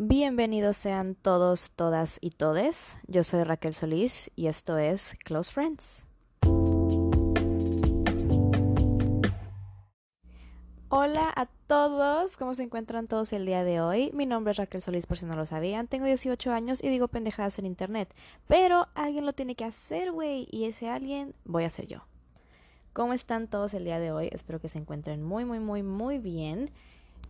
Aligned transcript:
Bienvenidos 0.00 0.76
sean 0.76 1.16
todos, 1.16 1.72
todas 1.72 2.18
y 2.20 2.30
todes. 2.30 3.00
Yo 3.08 3.24
soy 3.24 3.42
Raquel 3.42 3.74
Solís 3.74 4.30
y 4.36 4.46
esto 4.46 4.78
es 4.78 5.16
Close 5.24 5.50
Friends. 5.50 6.06
Hola 10.88 11.32
a 11.34 11.46
todos, 11.66 12.36
¿cómo 12.36 12.54
se 12.54 12.62
encuentran 12.62 13.08
todos 13.08 13.32
el 13.32 13.44
día 13.44 13.64
de 13.64 13.80
hoy? 13.80 14.12
Mi 14.14 14.24
nombre 14.24 14.52
es 14.52 14.58
Raquel 14.58 14.80
Solís, 14.80 15.06
por 15.06 15.18
si 15.18 15.26
no 15.26 15.34
lo 15.34 15.46
sabían. 15.46 15.88
Tengo 15.88 16.06
18 16.06 16.52
años 16.52 16.80
y 16.80 16.90
digo 16.90 17.08
pendejadas 17.08 17.58
en 17.58 17.66
internet. 17.66 18.14
Pero 18.46 18.86
alguien 18.94 19.26
lo 19.26 19.32
tiene 19.32 19.56
que 19.56 19.64
hacer, 19.64 20.12
güey. 20.12 20.46
Y 20.52 20.66
ese 20.66 20.88
alguien 20.88 21.34
voy 21.44 21.64
a 21.64 21.70
ser 21.70 21.88
yo. 21.88 22.06
¿Cómo 22.92 23.14
están 23.14 23.48
todos 23.48 23.74
el 23.74 23.84
día 23.84 23.98
de 23.98 24.12
hoy? 24.12 24.28
Espero 24.30 24.60
que 24.60 24.68
se 24.68 24.78
encuentren 24.78 25.24
muy, 25.24 25.44
muy, 25.44 25.58
muy, 25.58 25.82
muy 25.82 26.18
bien. 26.18 26.70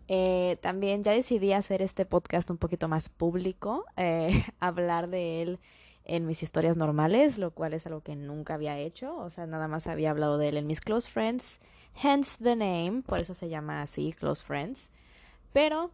Eh, 0.08 0.56
también 0.62 1.04
ya 1.04 1.12
decidí 1.12 1.52
hacer 1.52 1.82
este 1.82 2.06
podcast 2.06 2.50
un 2.50 2.56
poquito 2.56 2.88
más 2.88 3.10
público, 3.10 3.84
eh, 3.96 4.42
hablar 4.58 5.08
de 5.10 5.42
él 5.42 5.60
en 6.04 6.26
mis 6.26 6.42
historias 6.42 6.78
normales, 6.78 7.36
lo 7.36 7.50
cual 7.50 7.74
es 7.74 7.86
algo 7.86 8.00
que 8.00 8.16
nunca 8.16 8.54
había 8.54 8.78
hecho, 8.78 9.14
o 9.18 9.28
sea, 9.28 9.46
nada 9.46 9.68
más 9.68 9.86
había 9.86 10.10
hablado 10.10 10.38
de 10.38 10.48
él 10.48 10.56
en 10.56 10.66
mis 10.66 10.80
close 10.80 11.06
friends, 11.10 11.60
hence 12.02 12.42
the 12.42 12.56
name, 12.56 13.02
por 13.02 13.18
eso 13.18 13.34
se 13.34 13.50
llama 13.50 13.82
así, 13.82 14.14
close 14.14 14.42
friends. 14.42 14.90
Pero 15.52 15.90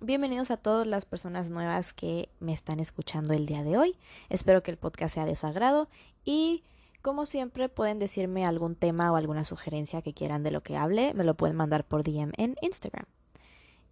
bienvenidos 0.00 0.50
a 0.50 0.56
todas 0.56 0.88
las 0.88 1.04
personas 1.04 1.50
nuevas 1.50 1.92
que 1.92 2.30
me 2.40 2.52
están 2.52 2.80
escuchando 2.80 3.34
el 3.34 3.46
día 3.46 3.62
de 3.62 3.78
hoy. 3.78 3.96
Espero 4.30 4.64
que 4.64 4.72
el 4.72 4.78
podcast 4.78 5.14
sea 5.14 5.26
de 5.26 5.36
su 5.36 5.46
agrado 5.46 5.88
y 6.24 6.64
como 7.02 7.26
siempre 7.26 7.68
pueden 7.68 8.00
decirme 8.00 8.44
algún 8.44 8.74
tema 8.74 9.12
o 9.12 9.16
alguna 9.16 9.44
sugerencia 9.44 10.02
que 10.02 10.14
quieran 10.14 10.42
de 10.42 10.50
lo 10.50 10.64
que 10.64 10.76
hable, 10.76 11.14
me 11.14 11.22
lo 11.22 11.36
pueden 11.36 11.56
mandar 11.56 11.84
por 11.84 12.02
DM 12.02 12.32
en 12.36 12.56
Instagram. 12.60 13.06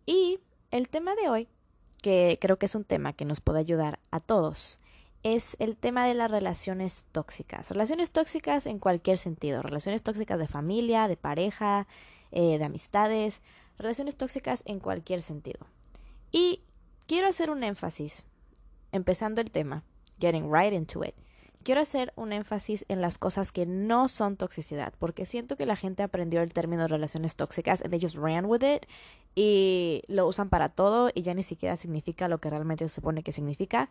Y 0.07 0.39
el 0.71 0.89
tema 0.89 1.15
de 1.17 1.29
hoy, 1.29 1.49
que 2.01 2.39
creo 2.41 2.59
que 2.59 2.67
es 2.67 2.75
un 2.75 2.85
tema 2.85 3.13
que 3.13 3.25
nos 3.25 3.41
puede 3.41 3.59
ayudar 3.59 3.99
a 4.11 4.21
todos, 4.21 4.79
es 5.23 5.57
el 5.59 5.77
tema 5.77 6.07
de 6.07 6.15
las 6.15 6.31
relaciones 6.31 7.05
tóxicas. 7.11 7.71
Relaciones 7.71 8.13
tóxicas 8.13 8.67
en 8.67 8.79
cualquier 8.79 9.19
sentido. 9.19 9.61
Relaciones 9.61 10.03
tóxicas 10.05 10.39
de 10.39 10.47
familia, 10.47 11.09
de 11.09 11.17
pareja, 11.17 11.89
eh, 12.31 12.59
de 12.59 12.65
amistades. 12.65 13.43
Relaciones 13.77 14.17
tóxicas 14.17 14.63
en 14.67 14.79
cualquier 14.79 15.21
sentido. 15.21 15.67
Y 16.31 16.63
quiero 17.07 17.29
hacer 17.29 17.51
un 17.51 17.65
énfasis, 17.65 18.25
empezando 18.93 19.41
el 19.41 19.51
tema, 19.51 19.83
getting 20.21 20.51
right 20.53 20.73
into 20.73 21.05
it 21.05 21.15
quiero 21.67 21.81
hacer 21.81 22.13
un 22.15 22.33
énfasis 22.33 22.85
en 22.87 23.01
las 23.01 23.19
cosas 23.19 23.51
que 23.51 23.67
no 23.67 24.07
son 24.07 24.37
toxicidad, 24.37 24.95
porque 25.01 25.27
siento 25.27 25.57
que 25.57 25.67
la 25.67 25.75
gente 25.75 26.05
aprendió 26.05 26.41
el 26.41 26.53
término 26.53 26.87
relaciones 26.87 27.35
tóxicas 27.35 27.83
and 27.83 27.91
they 27.91 27.99
ran 28.21 28.45
with 28.45 28.63
it 28.63 28.87
y 29.35 30.03
lo 30.07 30.29
usan 30.29 30.49
para 30.49 30.69
todo 30.69 31.11
y 31.13 31.23
ya 31.23 31.35
ni 31.35 31.43
siquiera 31.43 31.75
significa 31.75 32.29
lo 32.29 32.39
que 32.39 32.51
realmente 32.51 32.87
se 32.87 32.95
supone 32.95 33.25
que 33.25 33.33
significa 33.33 33.91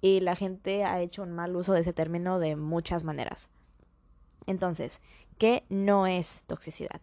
y 0.00 0.20
la 0.20 0.34
gente 0.34 0.82
ha 0.84 1.02
hecho 1.02 1.22
un 1.22 1.32
mal 1.32 1.54
uso 1.56 1.74
de 1.74 1.80
ese 1.80 1.92
término 1.92 2.38
de 2.38 2.56
muchas 2.56 3.04
maneras. 3.04 3.50
Entonces, 4.46 5.02
¿qué 5.36 5.64
no 5.68 6.06
es 6.06 6.44
toxicidad? 6.46 7.02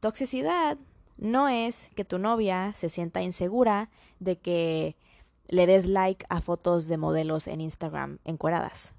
Toxicidad 0.00 0.78
no 1.18 1.50
es 1.50 1.90
que 1.94 2.06
tu 2.06 2.18
novia 2.18 2.72
se 2.72 2.88
sienta 2.88 3.20
insegura 3.20 3.90
de 4.20 4.38
que 4.38 4.96
le 5.48 5.66
des 5.66 5.84
like 5.84 6.24
a 6.30 6.40
fotos 6.40 6.86
de 6.86 6.96
modelos 6.96 7.46
en 7.46 7.60
Instagram 7.60 8.20
encueradas. 8.24 8.94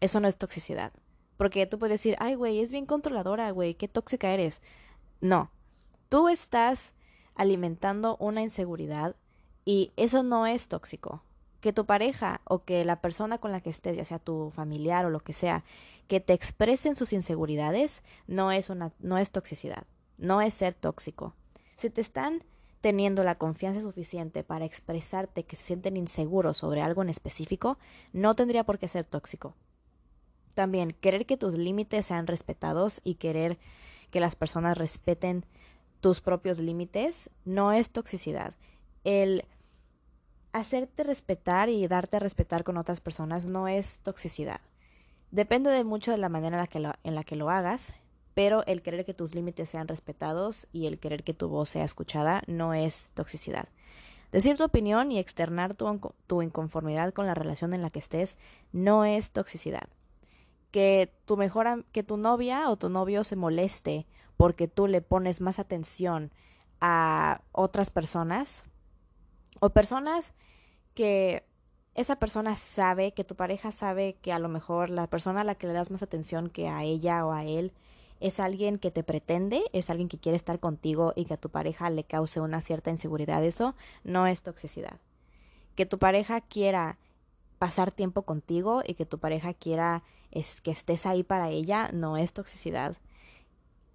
Eso 0.00 0.20
no 0.20 0.28
es 0.28 0.38
toxicidad. 0.38 0.92
Porque 1.36 1.66
tú 1.66 1.78
puedes 1.78 2.00
decir, 2.00 2.16
ay, 2.18 2.34
güey, 2.34 2.60
es 2.60 2.72
bien 2.72 2.86
controladora, 2.86 3.50
güey, 3.50 3.74
qué 3.74 3.88
tóxica 3.88 4.30
eres. 4.30 4.62
No, 5.20 5.50
tú 6.08 6.28
estás 6.28 6.94
alimentando 7.34 8.16
una 8.18 8.42
inseguridad 8.42 9.16
y 9.64 9.92
eso 9.96 10.22
no 10.22 10.46
es 10.46 10.68
tóxico. 10.68 11.22
Que 11.60 11.72
tu 11.72 11.84
pareja 11.84 12.40
o 12.44 12.64
que 12.64 12.84
la 12.84 13.00
persona 13.00 13.38
con 13.38 13.52
la 13.52 13.60
que 13.60 13.70
estés, 13.70 13.96
ya 13.96 14.04
sea 14.04 14.18
tu 14.18 14.50
familiar 14.50 15.04
o 15.04 15.10
lo 15.10 15.20
que 15.20 15.32
sea, 15.32 15.64
que 16.06 16.20
te 16.20 16.32
expresen 16.32 16.94
sus 16.94 17.12
inseguridades, 17.12 18.02
no 18.26 18.52
es 18.52 18.70
una, 18.70 18.92
no 19.00 19.18
es 19.18 19.30
toxicidad, 19.30 19.84
no 20.18 20.40
es 20.40 20.54
ser 20.54 20.74
tóxico. 20.74 21.34
Si 21.76 21.90
te 21.90 22.00
están 22.00 22.44
teniendo 22.80 23.24
la 23.24 23.36
confianza 23.36 23.80
suficiente 23.80 24.44
para 24.44 24.64
expresarte 24.64 25.44
que 25.44 25.56
se 25.56 25.64
sienten 25.64 25.96
inseguros 25.96 26.58
sobre 26.58 26.82
algo 26.82 27.02
en 27.02 27.08
específico, 27.08 27.78
no 28.12 28.34
tendría 28.36 28.64
por 28.64 28.78
qué 28.78 28.86
ser 28.86 29.04
tóxico. 29.04 29.54
También 30.56 30.96
querer 31.02 31.26
que 31.26 31.36
tus 31.36 31.58
límites 31.58 32.06
sean 32.06 32.26
respetados 32.26 33.02
y 33.04 33.16
querer 33.16 33.58
que 34.10 34.20
las 34.20 34.36
personas 34.36 34.78
respeten 34.78 35.44
tus 36.00 36.22
propios 36.22 36.60
límites 36.60 37.28
no 37.44 37.72
es 37.72 37.90
toxicidad. 37.90 38.54
El 39.04 39.44
hacerte 40.52 41.04
respetar 41.04 41.68
y 41.68 41.86
darte 41.88 42.16
a 42.16 42.20
respetar 42.20 42.64
con 42.64 42.78
otras 42.78 43.02
personas 43.02 43.46
no 43.46 43.68
es 43.68 43.98
toxicidad. 43.98 44.62
Depende 45.30 45.68
de 45.68 45.84
mucho 45.84 46.10
de 46.10 46.16
la 46.16 46.30
manera 46.30 46.56
en 46.56 47.14
la 47.14 47.22
que 47.22 47.36
lo, 47.36 47.50
hagas, 47.50 47.92
pero 48.32 48.64
el 48.64 48.80
querer 48.80 49.04
que 49.04 49.12
tus 49.12 49.34
límites 49.34 49.68
sean 49.68 49.88
respetados 49.88 50.68
y 50.72 50.86
el 50.86 50.98
querer 50.98 51.22
que 51.22 51.34
tu 51.34 51.48
voz 51.48 51.68
sea 51.68 51.84
escuchada 51.84 52.42
no 52.46 52.72
es 52.72 53.10
toxicidad. 53.12 53.68
Decir 54.32 54.56
tu 54.56 54.64
opinión 54.64 55.12
y 55.12 55.18
externar 55.18 55.74
tu, 55.74 56.14
tu 56.26 56.40
inconformidad 56.40 57.12
con 57.12 57.26
la 57.26 57.34
relación 57.34 57.74
en 57.74 57.82
la 57.82 57.90
que 57.90 57.98
estés 57.98 58.38
no 58.72 59.04
es 59.04 59.32
toxicidad 59.32 59.86
que 60.76 61.10
tu 61.24 61.38
mejor 61.38 61.86
que 61.90 62.02
tu 62.02 62.18
novia 62.18 62.68
o 62.68 62.76
tu 62.76 62.90
novio 62.90 63.24
se 63.24 63.34
moleste 63.34 64.06
porque 64.36 64.68
tú 64.68 64.88
le 64.88 65.00
pones 65.00 65.40
más 65.40 65.58
atención 65.58 66.30
a 66.82 67.40
otras 67.52 67.88
personas 67.88 68.62
o 69.60 69.70
personas 69.70 70.34
que 70.92 71.46
esa 71.94 72.16
persona 72.16 72.56
sabe, 72.56 73.14
que 73.14 73.24
tu 73.24 73.36
pareja 73.36 73.72
sabe 73.72 74.18
que 74.20 74.34
a 74.34 74.38
lo 74.38 74.50
mejor 74.50 74.90
la 74.90 75.06
persona 75.06 75.40
a 75.40 75.44
la 75.44 75.54
que 75.54 75.66
le 75.66 75.72
das 75.72 75.90
más 75.90 76.02
atención 76.02 76.50
que 76.50 76.68
a 76.68 76.84
ella 76.84 77.24
o 77.24 77.32
a 77.32 77.46
él 77.46 77.72
es 78.20 78.38
alguien 78.38 78.78
que 78.78 78.90
te 78.90 79.02
pretende, 79.02 79.62
es 79.72 79.88
alguien 79.88 80.10
que 80.10 80.18
quiere 80.18 80.36
estar 80.36 80.60
contigo 80.60 81.14
y 81.16 81.24
que 81.24 81.32
a 81.32 81.40
tu 81.40 81.48
pareja 81.48 81.88
le 81.88 82.04
cause 82.04 82.38
una 82.42 82.60
cierta 82.60 82.90
inseguridad, 82.90 83.42
eso 83.42 83.74
no 84.04 84.26
es 84.26 84.42
toxicidad. 84.42 85.00
Que 85.74 85.86
tu 85.86 85.98
pareja 85.98 86.42
quiera 86.42 86.98
pasar 87.58 87.92
tiempo 87.92 88.24
contigo 88.24 88.82
y 88.86 88.92
que 88.92 89.06
tu 89.06 89.18
pareja 89.18 89.54
quiera 89.54 90.02
es 90.30 90.60
que 90.60 90.70
estés 90.70 91.06
ahí 91.06 91.22
para 91.22 91.50
ella, 91.50 91.90
no 91.92 92.16
es 92.16 92.32
toxicidad. 92.32 92.96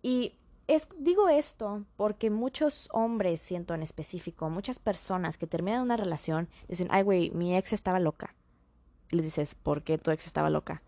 Y 0.01 0.35
es, 0.67 0.87
digo 0.97 1.29
esto 1.29 1.85
porque 1.97 2.29
muchos 2.29 2.87
hombres, 2.91 3.41
siento 3.41 3.73
en 3.73 3.83
específico, 3.83 4.49
muchas 4.49 4.79
personas 4.79 5.37
que 5.37 5.47
terminan 5.47 5.81
una 5.81 5.97
relación, 5.97 6.49
dicen, 6.67 6.87
ay, 6.91 7.03
güey, 7.03 7.31
mi 7.31 7.55
ex 7.55 7.73
estaba 7.73 7.99
loca. 7.99 8.35
Y 9.11 9.17
les 9.17 9.25
dices, 9.25 9.55
¿por 9.55 9.83
qué 9.83 9.97
tu 9.97 10.11
ex 10.11 10.25
estaba 10.25 10.49
loca? 10.49 10.81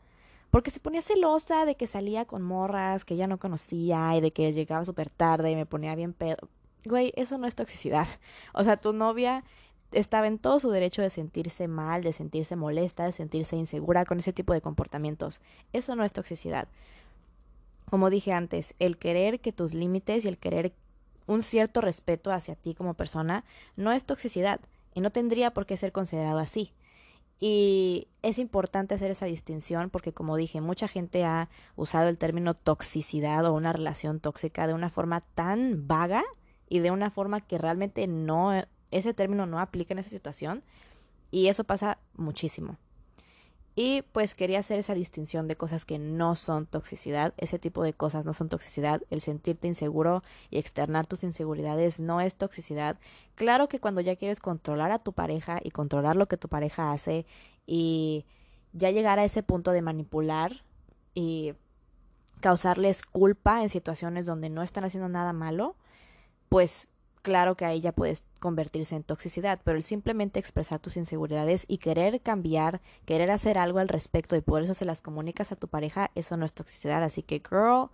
Porque 0.51 0.71
se 0.71 0.79
ponía 0.79 1.01
celosa 1.01 1.65
de 1.65 1.75
que 1.75 1.87
salía 1.87 2.25
con 2.25 2.43
morras 2.43 3.05
que 3.05 3.15
ella 3.15 3.27
no 3.27 3.39
conocía 3.39 4.15
y 4.15 4.21
de 4.21 4.31
que 4.31 4.53
llegaba 4.53 4.85
súper 4.85 5.09
tarde 5.09 5.51
y 5.51 5.55
me 5.55 5.65
ponía 5.65 5.95
bien 5.95 6.13
pedo. 6.13 6.47
Güey, 6.85 7.11
eso 7.15 7.37
no 7.37 7.47
es 7.47 7.55
toxicidad. 7.55 8.07
O 8.53 8.63
sea, 8.63 8.77
tu 8.77 8.93
novia 8.93 9.43
estaba 9.93 10.27
en 10.27 10.39
todo 10.39 10.59
su 10.59 10.69
derecho 10.69 11.01
de 11.01 11.09
sentirse 11.09 11.67
mal, 11.67 12.03
de 12.03 12.13
sentirse 12.13 12.55
molesta, 12.55 13.05
de 13.05 13.11
sentirse 13.11 13.55
insegura 13.55 14.05
con 14.05 14.19
ese 14.19 14.33
tipo 14.33 14.53
de 14.53 14.61
comportamientos. 14.61 15.41
Eso 15.71 15.95
no 15.95 16.03
es 16.03 16.13
toxicidad. 16.13 16.67
Como 17.89 18.09
dije 18.09 18.33
antes, 18.33 18.75
el 18.79 18.97
querer 18.97 19.39
que 19.39 19.51
tus 19.51 19.73
límites 19.73 20.25
y 20.25 20.27
el 20.27 20.37
querer 20.37 20.73
un 21.27 21.41
cierto 21.41 21.81
respeto 21.81 22.31
hacia 22.31 22.55
ti 22.55 22.73
como 22.73 22.95
persona 22.95 23.45
no 23.75 23.91
es 23.91 24.03
toxicidad 24.03 24.59
y 24.93 25.01
no 25.01 25.09
tendría 25.09 25.51
por 25.51 25.65
qué 25.65 25.77
ser 25.77 25.91
considerado 25.91 26.39
así. 26.39 26.73
Y 27.39 28.07
es 28.21 28.39
importante 28.39 28.95
hacer 28.95 29.11
esa 29.11 29.25
distinción 29.25 29.89
porque, 29.89 30.13
como 30.13 30.37
dije, 30.37 30.61
mucha 30.61 30.87
gente 30.87 31.25
ha 31.25 31.49
usado 31.75 32.07
el 32.07 32.17
término 32.17 32.53
toxicidad 32.53 33.45
o 33.45 33.53
una 33.53 33.73
relación 33.73 34.19
tóxica 34.19 34.65
de 34.65 34.73
una 34.73 34.89
forma 34.89 35.21
tan 35.21 35.87
vaga 35.87 36.23
y 36.69 36.79
de 36.79 36.91
una 36.91 37.11
forma 37.11 37.41
que 37.41 37.57
realmente 37.57 38.07
no 38.07 38.53
ese 38.93 39.13
término 39.13 39.45
no 39.45 39.59
aplica 39.59 39.93
en 39.93 39.99
esa 39.99 40.09
situación 40.09 40.63
y 41.31 41.47
eso 41.47 41.63
pasa 41.63 41.97
muchísimo. 42.15 42.77
Y 43.75 44.03
pues 44.11 44.35
quería 44.35 44.59
hacer 44.59 44.77
esa 44.77 44.93
distinción 44.93 45.47
de 45.47 45.55
cosas 45.55 45.83
que 45.83 45.97
no 45.97 46.35
son 46.35 46.67
toxicidad. 46.67 47.33
Ese 47.37 47.57
tipo 47.57 47.81
de 47.81 47.93
cosas 47.93 48.23
no 48.23 48.33
son 48.33 48.47
toxicidad. 48.47 49.01
El 49.09 49.19
sentirte 49.19 49.67
inseguro 49.67 50.21
y 50.51 50.59
externar 50.59 51.07
tus 51.07 51.23
inseguridades 51.23 51.99
no 51.99 52.21
es 52.21 52.35
toxicidad. 52.35 52.99
Claro 53.33 53.67
que 53.69 53.79
cuando 53.79 53.99
ya 54.01 54.15
quieres 54.15 54.39
controlar 54.39 54.91
a 54.91 54.99
tu 54.99 55.13
pareja 55.13 55.59
y 55.63 55.71
controlar 55.71 56.15
lo 56.15 56.27
que 56.27 56.37
tu 56.37 56.49
pareja 56.49 56.91
hace 56.91 57.25
y 57.65 58.25
ya 58.73 58.91
llegar 58.91 59.17
a 59.17 59.23
ese 59.23 59.41
punto 59.41 59.71
de 59.71 59.81
manipular 59.81 60.63
y 61.15 61.53
causarles 62.41 63.01
culpa 63.01 63.63
en 63.63 63.69
situaciones 63.69 64.27
donde 64.27 64.49
no 64.51 64.61
están 64.61 64.83
haciendo 64.83 65.09
nada 65.09 65.33
malo, 65.33 65.75
pues 66.49 66.89
claro 67.23 67.55
que 67.57 67.65
ahí 67.65 67.79
ya 67.81 67.93
puedes 67.93 68.23
convertirse 68.39 68.95
en 68.95 69.03
toxicidad, 69.03 69.59
pero 69.63 69.77
el 69.77 69.83
simplemente 69.83 70.39
expresar 70.39 70.79
tus 70.79 70.97
inseguridades 70.97 71.65
y 71.67 71.79
querer 71.79 72.21
cambiar, 72.21 72.81
querer 73.05 73.31
hacer 73.31 73.57
algo 73.57 73.79
al 73.79 73.89
respecto 73.89 74.35
y 74.35 74.41
por 74.41 74.61
eso 74.61 74.75
se 74.75 74.85
las 74.85 75.01
comunicas 75.01 75.51
a 75.51 75.55
tu 75.55 75.67
pareja, 75.67 76.11
eso 76.13 76.37
no 76.37 76.45
es 76.45 76.53
toxicidad. 76.53 77.03
Así 77.03 77.23
que, 77.23 77.41
girl, 77.41 77.89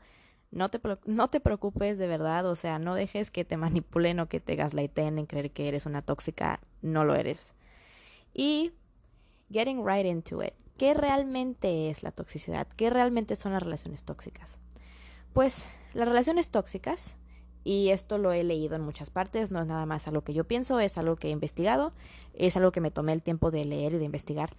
No 0.52 0.70
te, 0.70 0.82
no 1.06 1.30
te 1.30 1.40
preocupes 1.40 2.00
de 2.00 2.08
verdad, 2.08 2.46
o 2.48 2.56
sea, 2.56 2.80
no 2.80 2.96
dejes 2.96 3.30
que 3.30 3.46
te 3.46 3.56
manipulen 3.56 4.20
o 4.20 4.28
que 4.28 4.40
te 4.40 4.56
gaslighten 4.56 5.20
en 5.20 5.28
creer 5.28 5.52
que 5.52 5.68
eres 5.68 5.86
una 5.86 6.02
tóxica, 6.02 6.60
no 6.82 7.06
lo 7.06 7.14
eres. 7.16 7.54
Y 8.34 8.74
getting 9.52 9.86
right 9.86 10.08
into 10.08 10.44
it. 10.44 10.54
¿Qué 10.80 10.96
realmente 10.96 11.90
es 11.92 12.02
la 12.02 12.12
toxicidad? 12.12 12.68
¿Qué 12.76 12.90
realmente 12.90 13.36
son 13.36 13.54
las 13.54 13.62
relaciones 13.62 14.04
tóxicas? 14.04 14.58
Pues 15.34 15.68
las 15.94 16.08
relaciones 16.08 16.50
tóxicas, 16.50 17.18
y 17.64 17.90
esto 17.90 18.18
lo 18.18 18.32
he 18.32 18.44
leído 18.44 18.76
en 18.76 18.82
muchas 18.82 19.10
partes, 19.10 19.52
no 19.52 19.62
es 19.62 19.68
nada 19.68 19.86
más 19.86 20.08
algo 20.08 20.24
que 20.24 20.34
yo 20.34 20.46
pienso, 20.46 20.80
es 20.80 20.98
algo 20.98 21.16
que 21.18 21.28
he 21.28 21.32
investigado, 21.32 21.94
es 22.34 22.56
algo 22.58 22.72
que 22.72 22.82
me 22.82 22.92
tomé 22.92 23.14
el 23.14 23.22
tiempo 23.22 23.52
de 23.52 23.66
leer 23.66 23.94
y 23.94 23.98
de 23.98 24.06
investigar. 24.06 24.56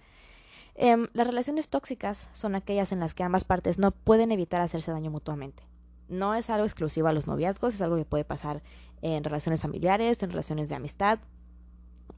Em, 0.75 1.07
las 1.13 1.27
relaciones 1.27 1.67
tóxicas 1.67 2.29
son 2.31 2.55
aquellas 2.55 2.91
en 2.91 2.99
las 2.99 3.13
que 3.13 3.23
ambas 3.23 3.43
partes 3.43 3.79
no 3.79 3.91
pueden 3.91 4.31
evitar 4.31 4.61
hacerse 4.61 4.91
daño 4.91 5.11
mutuamente. 5.11 5.63
No 6.07 6.35
es 6.35 6.49
algo 6.49 6.65
exclusivo 6.65 7.07
a 7.07 7.13
los 7.13 7.27
noviazgos, 7.27 7.75
es 7.75 7.81
algo 7.81 7.97
que 7.97 8.05
puede 8.05 8.23
pasar 8.23 8.61
en 9.01 9.23
relaciones 9.23 9.61
familiares, 9.61 10.21
en 10.23 10.29
relaciones 10.29 10.69
de 10.69 10.75
amistad. 10.75 11.19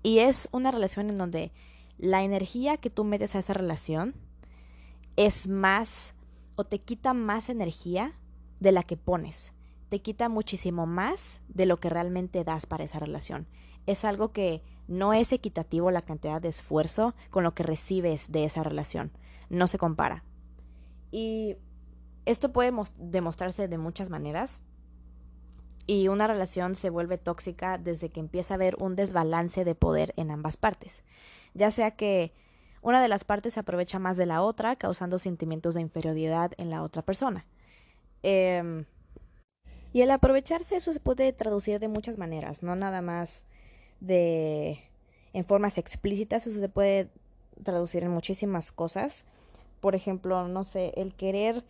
Y 0.01 0.19
es 0.19 0.49
una 0.51 0.71
relación 0.71 1.09
en 1.09 1.17
donde 1.17 1.51
la 1.97 2.23
energía 2.23 2.77
que 2.77 2.89
tú 2.89 3.03
metes 3.03 3.35
a 3.35 3.39
esa 3.39 3.53
relación 3.53 4.15
es 5.15 5.47
más 5.47 6.15
o 6.55 6.63
te 6.63 6.79
quita 6.79 7.13
más 7.13 7.49
energía 7.49 8.13
de 8.59 8.71
la 8.71 8.83
que 8.83 8.97
pones. 8.97 9.53
Te 9.93 9.99
quita 9.99 10.27
muchísimo 10.27 10.87
más 10.87 11.39
de 11.49 11.67
lo 11.67 11.79
que 11.79 11.87
realmente 11.87 12.43
das 12.43 12.65
para 12.65 12.83
esa 12.83 12.97
relación. 12.97 13.45
Es 13.85 14.05
algo 14.05 14.31
que 14.31 14.63
no 14.87 15.13
es 15.13 15.31
equitativo 15.31 15.91
la 15.91 16.01
cantidad 16.01 16.41
de 16.41 16.47
esfuerzo 16.47 17.13
con 17.29 17.43
lo 17.43 17.53
que 17.53 17.61
recibes 17.61 18.31
de 18.31 18.43
esa 18.43 18.63
relación. 18.63 19.11
No 19.51 19.67
se 19.67 19.77
compara. 19.77 20.23
Y 21.11 21.57
esto 22.25 22.51
puede 22.51 22.73
demostrarse 22.97 23.67
de 23.67 23.77
muchas 23.77 24.09
maneras. 24.09 24.61
Y 25.85 26.07
una 26.07 26.25
relación 26.25 26.73
se 26.73 26.89
vuelve 26.89 27.19
tóxica 27.19 27.77
desde 27.77 28.09
que 28.09 28.19
empieza 28.19 28.55
a 28.55 28.57
haber 28.57 28.75
un 28.79 28.95
desbalance 28.95 29.63
de 29.63 29.75
poder 29.75 30.15
en 30.17 30.31
ambas 30.31 30.57
partes. 30.57 31.03
Ya 31.53 31.69
sea 31.69 31.91
que 31.91 32.33
una 32.81 32.99
de 32.99 33.09
las 33.09 33.25
partes 33.25 33.53
se 33.53 33.59
aprovecha 33.59 33.99
más 33.99 34.17
de 34.17 34.25
la 34.25 34.41
otra, 34.41 34.75
causando 34.75 35.19
sentimientos 35.19 35.75
de 35.75 35.81
inferioridad 35.81 36.51
en 36.57 36.71
la 36.71 36.81
otra 36.81 37.03
persona. 37.03 37.45
Em, 38.23 38.85
y 39.93 40.01
el 40.01 40.11
aprovecharse 40.11 40.75
eso 40.75 40.91
se 40.91 40.99
puede 40.99 41.31
traducir 41.31 41.79
de 41.79 41.87
muchas 41.87 42.17
maneras, 42.17 42.63
no 42.63 42.75
nada 42.75 43.01
más 43.01 43.45
de 43.99 44.79
en 45.33 45.45
formas 45.45 45.77
explícitas, 45.77 46.45
eso 46.47 46.59
se 46.59 46.69
puede 46.69 47.09
traducir 47.63 48.03
en 48.03 48.11
muchísimas 48.11 48.71
cosas. 48.71 49.25
Por 49.79 49.95
ejemplo, 49.95 50.47
no 50.47 50.63
sé, 50.63 50.93
el 50.95 51.13
querer 51.13 51.63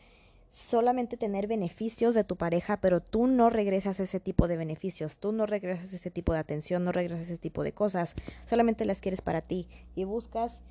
solamente 0.49 1.17
tener 1.17 1.47
beneficios 1.47 2.13
de 2.13 2.23
tu 2.23 2.35
pareja, 2.35 2.77
pero 2.77 2.99
tú 2.99 3.27
no 3.27 3.49
regresas 3.49 3.99
ese 3.99 4.19
tipo 4.19 4.47
de 4.47 4.57
beneficios, 4.57 5.17
tú 5.17 5.31
no 5.31 5.45
regresas 5.45 5.93
ese 5.93 6.11
tipo 6.11 6.31
de 6.31 6.39
atención, 6.39 6.83
no 6.83 6.91
regresas 6.91 7.25
ese 7.25 7.37
tipo 7.37 7.63
de 7.63 7.71
cosas, 7.71 8.13
solamente 8.45 8.85
las 8.85 9.01
quieres 9.01 9.21
para 9.21 9.41
ti 9.41 9.67
y 9.95 10.03
buscas 10.03 10.61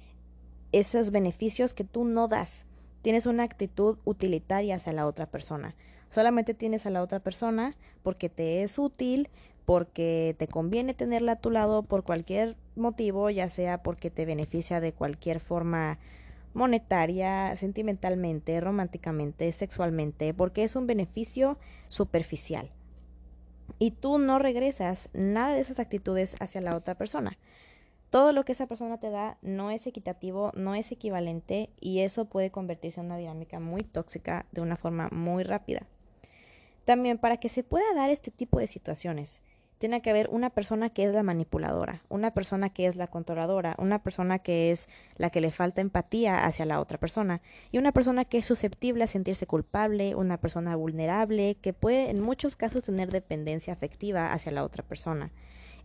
esos 0.70 1.10
beneficios 1.10 1.74
que 1.74 1.84
tú 1.84 2.04
no 2.04 2.28
das. 2.28 2.66
Tienes 3.02 3.26
una 3.26 3.42
actitud 3.42 3.98
utilitaria 4.04 4.76
hacia 4.76 4.92
la 4.92 5.06
otra 5.06 5.26
persona. 5.26 5.74
Solamente 6.12 6.52
tienes 6.52 6.84
a 6.84 6.90
la 6.90 7.02
otra 7.02 7.20
persona 7.20 7.74
porque 8.02 8.28
te 8.28 8.62
es 8.62 8.78
útil, 8.78 9.30
porque 9.64 10.36
te 10.38 10.46
conviene 10.46 10.92
tenerla 10.92 11.32
a 11.32 11.40
tu 11.40 11.50
lado 11.50 11.84
por 11.84 12.04
cualquier 12.04 12.54
motivo, 12.76 13.30
ya 13.30 13.48
sea 13.48 13.82
porque 13.82 14.10
te 14.10 14.26
beneficia 14.26 14.80
de 14.80 14.92
cualquier 14.92 15.40
forma 15.40 15.98
monetaria, 16.52 17.56
sentimentalmente, 17.56 18.60
románticamente, 18.60 19.50
sexualmente, 19.52 20.34
porque 20.34 20.64
es 20.64 20.76
un 20.76 20.86
beneficio 20.86 21.56
superficial. 21.88 22.70
Y 23.78 23.92
tú 23.92 24.18
no 24.18 24.38
regresas 24.38 25.08
nada 25.14 25.54
de 25.54 25.62
esas 25.62 25.78
actitudes 25.78 26.36
hacia 26.40 26.60
la 26.60 26.76
otra 26.76 26.94
persona. 26.94 27.38
Todo 28.10 28.34
lo 28.34 28.44
que 28.44 28.52
esa 28.52 28.66
persona 28.66 29.00
te 29.00 29.08
da 29.08 29.38
no 29.40 29.70
es 29.70 29.86
equitativo, 29.86 30.52
no 30.54 30.74
es 30.74 30.92
equivalente 30.92 31.70
y 31.80 32.00
eso 32.00 32.26
puede 32.26 32.50
convertirse 32.50 33.00
en 33.00 33.06
una 33.06 33.16
dinámica 33.16 33.60
muy 33.60 33.80
tóxica 33.80 34.44
de 34.52 34.60
una 34.60 34.76
forma 34.76 35.08
muy 35.10 35.42
rápida. 35.42 35.86
También 36.84 37.18
para 37.18 37.36
que 37.38 37.48
se 37.48 37.62
pueda 37.62 37.84
dar 37.94 38.10
este 38.10 38.30
tipo 38.30 38.58
de 38.58 38.66
situaciones, 38.66 39.42
tiene 39.82 40.00
que 40.00 40.10
haber 40.10 40.28
una 40.30 40.50
persona 40.50 40.90
que 40.90 41.04
es 41.04 41.12
la 41.12 41.24
manipuladora, 41.24 42.04
una 42.08 42.32
persona 42.32 42.70
que 42.70 42.86
es 42.86 42.94
la 42.94 43.08
controladora, 43.08 43.74
una 43.78 44.00
persona 44.00 44.38
que 44.38 44.70
es 44.70 44.88
la 45.16 45.30
que 45.30 45.40
le 45.40 45.50
falta 45.50 45.80
empatía 45.80 46.44
hacia 46.44 46.64
la 46.66 46.78
otra 46.78 46.98
persona 46.98 47.42
y 47.72 47.78
una 47.78 47.90
persona 47.90 48.24
que 48.24 48.38
es 48.38 48.46
susceptible 48.46 49.02
a 49.02 49.08
sentirse 49.08 49.48
culpable, 49.48 50.14
una 50.14 50.40
persona 50.40 50.76
vulnerable 50.76 51.56
que 51.60 51.72
puede 51.72 52.10
en 52.10 52.20
muchos 52.20 52.54
casos 52.54 52.84
tener 52.84 53.10
dependencia 53.10 53.72
afectiva 53.72 54.32
hacia 54.32 54.52
la 54.52 54.62
otra 54.62 54.84
persona. 54.84 55.32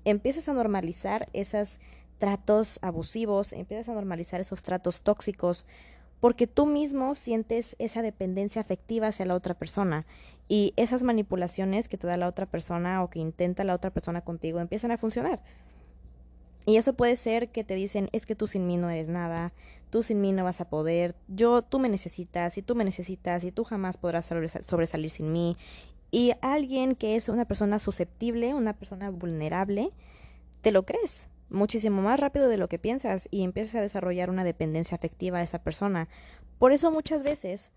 Empiezas 0.06 0.48
a 0.48 0.54
normalizar 0.54 1.28
esos 1.34 1.80
tratos 2.20 2.78
abusivos, 2.84 3.52
empiezas 3.52 3.90
a 3.90 3.94
normalizar 3.94 4.40
esos 4.40 4.62
tratos 4.62 5.02
tóxicos 5.02 5.66
porque 6.20 6.48
tú 6.48 6.66
mismo 6.66 7.16
sientes 7.16 7.76
esa 7.80 8.02
dependencia 8.02 8.62
afectiva 8.62 9.08
hacia 9.08 9.26
la 9.26 9.36
otra 9.36 9.54
persona 9.54 10.06
y 10.48 10.74
esas 10.78 11.04
manipulaciones 11.04 11.90
que 11.90 11.98
te 11.98 12.08
da 12.08 12.18
la 12.18 12.28
otra 12.28 12.46
persona 12.46 13.04
o 13.04 13.10
que 13.10 13.20
intenta 13.20 13.64
la 13.64 13.76
otra 13.76 13.92
persona 13.92 14.22
contigo 14.22 14.60
empiezan 14.60 14.92
a 14.92 14.98
funcionar. 14.98 15.44
Y 16.66 16.76
eso 16.76 16.94
puede 16.94 17.16
ser 17.16 17.50
que 17.50 17.64
te 17.64 17.76
dicen, 17.76 18.10
es 18.12 18.26
que 18.26 18.36
tú 18.36 18.46
sin 18.46 18.68
mí 18.68 18.76
no 18.76 18.90
eres 18.90 19.08
nada, 19.08 19.54
tú 19.90 20.04
sin 20.04 20.20
mí 20.20 20.34
no 20.34 20.44
vas 20.44 20.60
a 20.60 20.70
poder, 20.70 21.16
yo, 21.30 21.62
tú 21.62 21.80
me 21.80 21.88
necesitas 21.88 22.58
y 22.58 22.62
tú 22.62 22.76
me 22.76 22.84
necesitas 22.84 23.44
y 23.46 23.52
tú 23.52 23.64
jamás 23.64 23.96
podrás 23.96 24.26
sobresalir 24.26 25.10
sin 25.10 25.32
mí. 25.32 25.58
Y 26.12 26.34
alguien 26.42 26.96
que 26.96 27.16
es 27.16 27.30
una 27.30 27.46
persona 27.46 27.80
susceptible, 27.80 28.54
una 28.54 28.74
persona 28.74 29.10
vulnerable, 29.12 29.92
te 30.62 30.72
lo 30.72 30.86
crees 30.86 31.30
muchísimo 31.50 32.02
más 32.02 32.20
rápido 32.20 32.50
de 32.50 32.58
lo 32.58 32.68
que 32.68 32.80
piensas 32.80 33.28
y 33.32 33.44
empiezas 33.44 33.76
a 33.76 33.82
desarrollar 33.82 34.30
una 34.30 34.44
dependencia 34.44 34.96
afectiva 34.96 35.40
a 35.40 35.44
esa 35.44 35.64
persona. 35.64 36.10
Por 36.60 36.72
eso 36.72 36.92
muchas 36.92 37.24
veces 37.24 37.72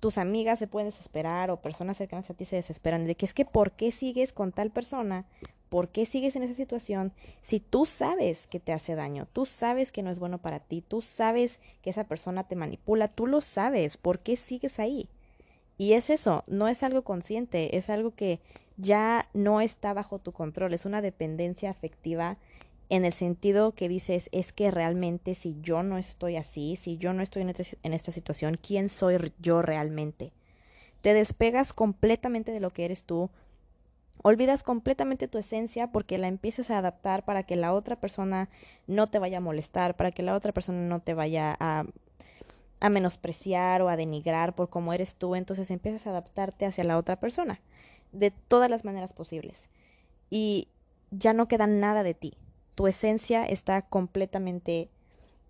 tus 0.00 0.18
amigas 0.18 0.58
se 0.58 0.66
pueden 0.66 0.88
desesperar 0.88 1.50
o 1.50 1.60
personas 1.60 1.96
cercanas 1.96 2.30
a 2.30 2.34
ti 2.34 2.44
se 2.44 2.56
desesperan 2.56 3.06
de 3.06 3.14
que 3.14 3.26
es 3.26 3.34
que 3.34 3.44
¿por 3.44 3.72
qué 3.72 3.92
sigues 3.92 4.32
con 4.32 4.52
tal 4.52 4.70
persona? 4.70 5.24
¿Por 5.68 5.88
qué 5.88 6.06
sigues 6.06 6.36
en 6.36 6.44
esa 6.44 6.54
situación 6.54 7.12
si 7.42 7.60
tú 7.60 7.86
sabes 7.86 8.46
que 8.46 8.60
te 8.60 8.72
hace 8.72 8.94
daño? 8.94 9.26
Tú 9.32 9.46
sabes 9.46 9.90
que 9.90 10.02
no 10.02 10.10
es 10.10 10.18
bueno 10.18 10.38
para 10.38 10.60
ti, 10.60 10.82
tú 10.86 11.02
sabes 11.02 11.58
que 11.82 11.90
esa 11.90 12.04
persona 12.04 12.44
te 12.44 12.56
manipula, 12.56 13.08
tú 13.08 13.26
lo 13.26 13.40
sabes, 13.40 13.96
¿por 13.96 14.20
qué 14.20 14.36
sigues 14.36 14.78
ahí? 14.78 15.08
Y 15.78 15.92
es 15.92 16.08
eso, 16.10 16.44
no 16.46 16.68
es 16.68 16.82
algo 16.82 17.02
consciente, 17.02 17.76
es 17.76 17.90
algo 17.90 18.14
que 18.14 18.40
ya 18.76 19.28
no 19.34 19.60
está 19.60 19.92
bajo 19.92 20.18
tu 20.18 20.32
control, 20.32 20.74
es 20.74 20.84
una 20.84 21.02
dependencia 21.02 21.70
afectiva 21.70 22.38
en 22.88 23.04
el 23.04 23.12
sentido 23.12 23.72
que 23.72 23.88
dices, 23.88 24.28
es 24.32 24.52
que 24.52 24.70
realmente 24.70 25.34
si 25.34 25.56
yo 25.60 25.82
no 25.82 25.98
estoy 25.98 26.36
así, 26.36 26.76
si 26.76 26.98
yo 26.98 27.12
no 27.12 27.22
estoy 27.22 27.42
en, 27.42 27.48
este, 27.48 27.78
esta 27.82 28.12
situación, 28.12 28.58
¿quién 28.62 28.88
soy 28.88 29.32
yo 29.38 29.62
realmente? 29.62 30.32
Te 31.00 31.12
despegas 31.12 31.72
completamente 31.72 32.52
de 32.52 32.60
lo 32.60 32.70
que 32.70 32.84
eres 32.84 33.04
tú, 33.04 33.30
olvidas 34.22 34.62
completamente 34.62 35.28
tu 35.28 35.38
esencia 35.38 35.88
porque 35.88 36.18
la 36.18 36.28
empiezas 36.28 36.70
a 36.70 36.78
adaptar 36.78 37.24
para 37.24 37.42
que 37.42 37.56
la 37.56 37.72
otra 37.72 37.96
persona 37.96 38.48
no 38.86 39.08
te 39.08 39.18
vaya 39.18 39.38
a 39.38 39.42
molestar, 39.42 39.96
para 39.96 40.12
que 40.12 40.22
la 40.22 40.34
otra 40.34 40.52
persona 40.52 40.80
no 40.80 41.00
te 41.00 41.14
vaya 41.14 41.56
a, 41.58 41.86
a 42.80 42.88
menospreciar 42.88 43.82
o 43.82 43.88
a 43.88 43.96
denigrar 43.96 44.54
por 44.54 44.68
cómo 44.68 44.92
eres 44.92 45.16
tú, 45.16 45.34
entonces 45.34 45.70
empiezas 45.72 46.06
a 46.06 46.10
adaptarte 46.10 46.66
hacia 46.66 46.84
la 46.84 46.98
otra 46.98 47.16
persona 47.18 47.60
de 48.12 48.30
todas 48.30 48.70
las 48.70 48.84
maneras 48.84 49.12
posibles. 49.12 49.70
Y 50.30 50.68
ya 51.10 51.32
no 51.32 51.46
queda 51.48 51.66
nada 51.66 52.02
de 52.02 52.14
ti 52.14 52.36
tu 52.76 52.86
esencia 52.86 53.44
está 53.46 53.82
completamente, 53.82 54.90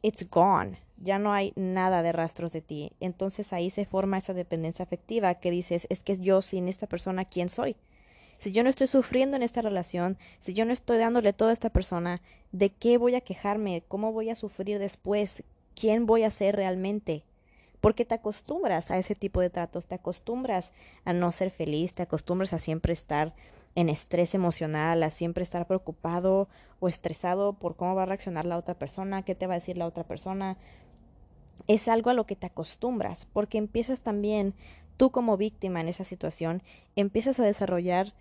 it's 0.00 0.30
gone, 0.30 0.78
ya 0.96 1.18
no 1.18 1.32
hay 1.32 1.52
nada 1.56 2.02
de 2.02 2.12
rastros 2.12 2.52
de 2.52 2.62
ti. 2.62 2.92
Entonces 3.00 3.52
ahí 3.52 3.68
se 3.68 3.84
forma 3.84 4.16
esa 4.16 4.32
dependencia 4.32 4.84
afectiva 4.84 5.34
que 5.34 5.50
dices, 5.50 5.86
es 5.90 6.02
que 6.02 6.16
yo 6.18 6.40
sin 6.40 6.68
esta 6.68 6.86
persona, 6.86 7.24
¿quién 7.24 7.48
soy? 7.48 7.76
Si 8.38 8.52
yo 8.52 8.62
no 8.62 8.70
estoy 8.70 8.86
sufriendo 8.86 9.36
en 9.36 9.42
esta 9.42 9.60
relación, 9.60 10.18
si 10.40 10.54
yo 10.54 10.64
no 10.64 10.72
estoy 10.72 10.98
dándole 10.98 11.32
todo 11.32 11.48
a 11.48 11.52
esta 11.52 11.70
persona, 11.70 12.22
¿de 12.52 12.70
qué 12.70 12.96
voy 12.96 13.16
a 13.16 13.22
quejarme? 13.22 13.82
¿Cómo 13.88 14.12
voy 14.12 14.30
a 14.30 14.36
sufrir 14.36 14.78
después? 14.78 15.42
¿Quién 15.74 16.06
voy 16.06 16.22
a 16.22 16.30
ser 16.30 16.54
realmente? 16.54 17.24
Porque 17.80 18.04
te 18.04 18.14
acostumbras 18.14 18.90
a 18.90 18.98
ese 18.98 19.14
tipo 19.14 19.40
de 19.40 19.50
tratos, 19.50 19.86
te 19.86 19.96
acostumbras 19.96 20.72
a 21.04 21.12
no 21.12 21.32
ser 21.32 21.50
feliz, 21.50 21.92
te 21.92 22.02
acostumbras 22.02 22.52
a 22.52 22.58
siempre 22.58 22.92
estar 22.92 23.34
en 23.76 23.90
estrés 23.90 24.34
emocional, 24.34 25.02
a 25.02 25.10
siempre 25.10 25.42
estar 25.42 25.66
preocupado 25.66 26.48
o 26.80 26.88
estresado 26.88 27.52
por 27.52 27.76
cómo 27.76 27.94
va 27.94 28.02
a 28.02 28.06
reaccionar 28.06 28.46
la 28.46 28.56
otra 28.56 28.74
persona, 28.74 29.22
qué 29.22 29.34
te 29.34 29.46
va 29.46 29.54
a 29.54 29.58
decir 29.58 29.76
la 29.76 29.86
otra 29.86 30.02
persona. 30.02 30.56
Es 31.68 31.86
algo 31.86 32.10
a 32.10 32.14
lo 32.14 32.26
que 32.26 32.36
te 32.36 32.46
acostumbras, 32.46 33.26
porque 33.32 33.58
empiezas 33.58 34.00
también, 34.00 34.54
tú 34.96 35.10
como 35.10 35.36
víctima 35.36 35.80
en 35.82 35.88
esa 35.88 36.04
situación, 36.04 36.62
empiezas 36.96 37.38
a 37.38 37.44
desarrollar 37.44 38.14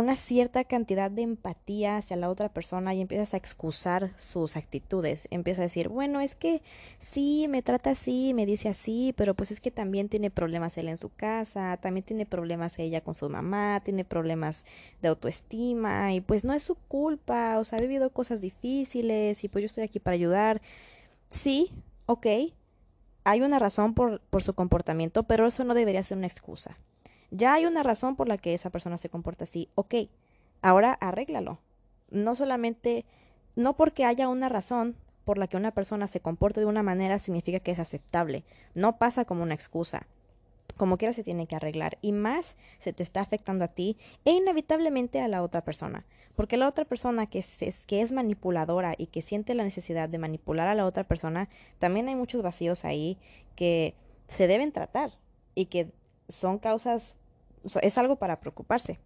una 0.00 0.16
cierta 0.16 0.64
cantidad 0.64 1.08
de 1.08 1.22
empatía 1.22 1.96
hacia 1.96 2.16
la 2.16 2.28
otra 2.28 2.48
persona 2.48 2.94
y 2.94 3.00
empiezas 3.00 3.32
a 3.32 3.36
excusar 3.36 4.10
sus 4.18 4.56
actitudes. 4.56 5.28
Empiezas 5.30 5.60
a 5.60 5.62
decir, 5.62 5.88
bueno, 5.88 6.20
es 6.20 6.34
que 6.34 6.62
sí, 6.98 7.46
me 7.48 7.62
trata 7.62 7.90
así, 7.90 8.34
me 8.34 8.44
dice 8.44 8.68
así, 8.68 9.14
pero 9.16 9.34
pues 9.34 9.52
es 9.52 9.60
que 9.60 9.70
también 9.70 10.08
tiene 10.08 10.30
problemas 10.30 10.76
él 10.78 10.88
en 10.88 10.98
su 10.98 11.10
casa, 11.10 11.76
también 11.76 12.04
tiene 12.04 12.26
problemas 12.26 12.76
ella 12.80 13.02
con 13.02 13.14
su 13.14 13.30
mamá, 13.30 13.82
tiene 13.84 14.04
problemas 14.04 14.66
de 15.00 15.08
autoestima 15.08 16.12
y 16.12 16.20
pues 16.20 16.44
no 16.44 16.54
es 16.54 16.64
su 16.64 16.74
culpa, 16.74 17.58
o 17.60 17.64
sea, 17.64 17.78
ha 17.78 17.82
vivido 17.82 18.10
cosas 18.10 18.40
difíciles 18.40 19.44
y 19.44 19.48
pues 19.48 19.62
yo 19.62 19.66
estoy 19.66 19.84
aquí 19.84 20.00
para 20.00 20.14
ayudar. 20.14 20.60
Sí, 21.28 21.70
ok, 22.06 22.26
hay 23.22 23.40
una 23.42 23.60
razón 23.60 23.94
por, 23.94 24.20
por 24.22 24.42
su 24.42 24.54
comportamiento, 24.54 25.22
pero 25.22 25.46
eso 25.46 25.62
no 25.62 25.74
debería 25.74 26.02
ser 26.02 26.18
una 26.18 26.26
excusa. 26.26 26.78
Ya 27.36 27.54
hay 27.54 27.66
una 27.66 27.82
razón 27.82 28.14
por 28.14 28.28
la 28.28 28.38
que 28.38 28.54
esa 28.54 28.70
persona 28.70 28.96
se 28.96 29.08
comporta 29.08 29.42
así. 29.42 29.68
Ok, 29.74 29.94
ahora 30.62 30.92
arréglalo. 30.92 31.58
No 32.08 32.36
solamente, 32.36 33.04
no 33.56 33.74
porque 33.74 34.04
haya 34.04 34.28
una 34.28 34.48
razón 34.48 34.94
por 35.24 35.36
la 35.36 35.48
que 35.48 35.56
una 35.56 35.72
persona 35.72 36.06
se 36.06 36.20
comporte 36.20 36.60
de 36.60 36.66
una 36.66 36.84
manera 36.84 37.18
significa 37.18 37.58
que 37.58 37.72
es 37.72 37.80
aceptable. 37.80 38.44
No 38.74 38.98
pasa 38.98 39.24
como 39.24 39.42
una 39.42 39.54
excusa. 39.54 40.06
Como 40.76 40.96
quiera 40.96 41.12
se 41.12 41.24
tiene 41.24 41.48
que 41.48 41.56
arreglar. 41.56 41.98
Y 42.02 42.12
más 42.12 42.56
se 42.78 42.92
te 42.92 43.02
está 43.02 43.20
afectando 43.20 43.64
a 43.64 43.68
ti 43.68 43.96
e 44.24 44.30
inevitablemente 44.30 45.20
a 45.20 45.26
la 45.26 45.42
otra 45.42 45.64
persona. 45.64 46.04
Porque 46.36 46.56
la 46.56 46.68
otra 46.68 46.84
persona 46.84 47.26
que 47.26 47.40
es, 47.40 47.84
que 47.84 48.00
es 48.00 48.12
manipuladora 48.12 48.94
y 48.96 49.08
que 49.08 49.22
siente 49.22 49.54
la 49.54 49.64
necesidad 49.64 50.08
de 50.08 50.18
manipular 50.18 50.68
a 50.68 50.76
la 50.76 50.86
otra 50.86 51.02
persona, 51.02 51.48
también 51.80 52.06
hay 52.06 52.14
muchos 52.14 52.42
vacíos 52.42 52.84
ahí 52.84 53.18
que 53.56 53.96
se 54.28 54.46
deben 54.46 54.70
tratar 54.70 55.18
y 55.56 55.66
que 55.66 55.90
son 56.28 56.58
causas 56.58 57.16
es 57.82 57.98
algo 57.98 58.16
para 58.16 58.40
preocuparse. 58.40 58.98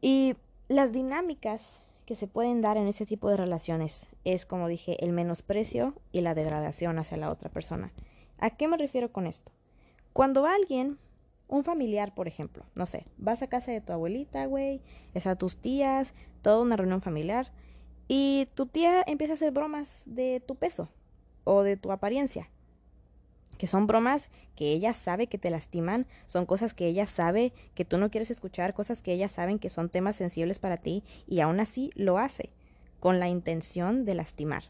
Y 0.00 0.36
las 0.68 0.92
dinámicas 0.92 1.80
que 2.06 2.14
se 2.14 2.26
pueden 2.26 2.60
dar 2.60 2.76
en 2.76 2.86
ese 2.86 3.06
tipo 3.06 3.30
de 3.30 3.36
relaciones 3.36 4.08
es, 4.24 4.44
como 4.44 4.68
dije, 4.68 5.02
el 5.04 5.12
menosprecio 5.12 5.94
y 6.12 6.20
la 6.20 6.34
degradación 6.34 6.98
hacia 6.98 7.16
la 7.16 7.30
otra 7.30 7.48
persona. 7.50 7.92
¿A 8.38 8.50
qué 8.50 8.68
me 8.68 8.76
refiero 8.76 9.10
con 9.12 9.26
esto? 9.26 9.52
Cuando 10.12 10.46
alguien, 10.46 10.98
un 11.48 11.64
familiar, 11.64 12.14
por 12.14 12.28
ejemplo, 12.28 12.64
no 12.74 12.86
sé, 12.86 13.06
vas 13.16 13.42
a 13.42 13.48
casa 13.48 13.72
de 13.72 13.80
tu 13.80 13.92
abuelita, 13.92 14.46
güey, 14.46 14.82
es 15.14 15.26
a 15.26 15.36
tus 15.36 15.56
tías, 15.56 16.14
toda 16.42 16.60
una 16.60 16.76
reunión 16.76 17.00
familiar, 17.00 17.52
y 18.06 18.48
tu 18.54 18.66
tía 18.66 19.02
empieza 19.06 19.32
a 19.32 19.34
hacer 19.34 19.52
bromas 19.52 20.04
de 20.06 20.40
tu 20.46 20.56
peso 20.56 20.90
o 21.44 21.62
de 21.62 21.76
tu 21.76 21.90
apariencia 21.90 22.50
que 23.64 23.68
son 23.68 23.86
bromas 23.86 24.28
que 24.56 24.72
ella 24.72 24.92
sabe 24.92 25.26
que 25.26 25.38
te 25.38 25.48
lastiman, 25.48 26.06
son 26.26 26.44
cosas 26.44 26.74
que 26.74 26.86
ella 26.86 27.06
sabe 27.06 27.54
que 27.74 27.86
tú 27.86 27.96
no 27.96 28.10
quieres 28.10 28.30
escuchar, 28.30 28.74
cosas 28.74 29.00
que 29.00 29.14
ella 29.14 29.26
saben 29.30 29.58
que 29.58 29.70
son 29.70 29.88
temas 29.88 30.16
sensibles 30.16 30.58
para 30.58 30.76
ti 30.76 31.02
y 31.26 31.40
aún 31.40 31.60
así 31.60 31.90
lo 31.94 32.18
hace 32.18 32.50
con 33.00 33.20
la 33.20 33.30
intención 33.30 34.04
de 34.04 34.16
lastimar. 34.16 34.64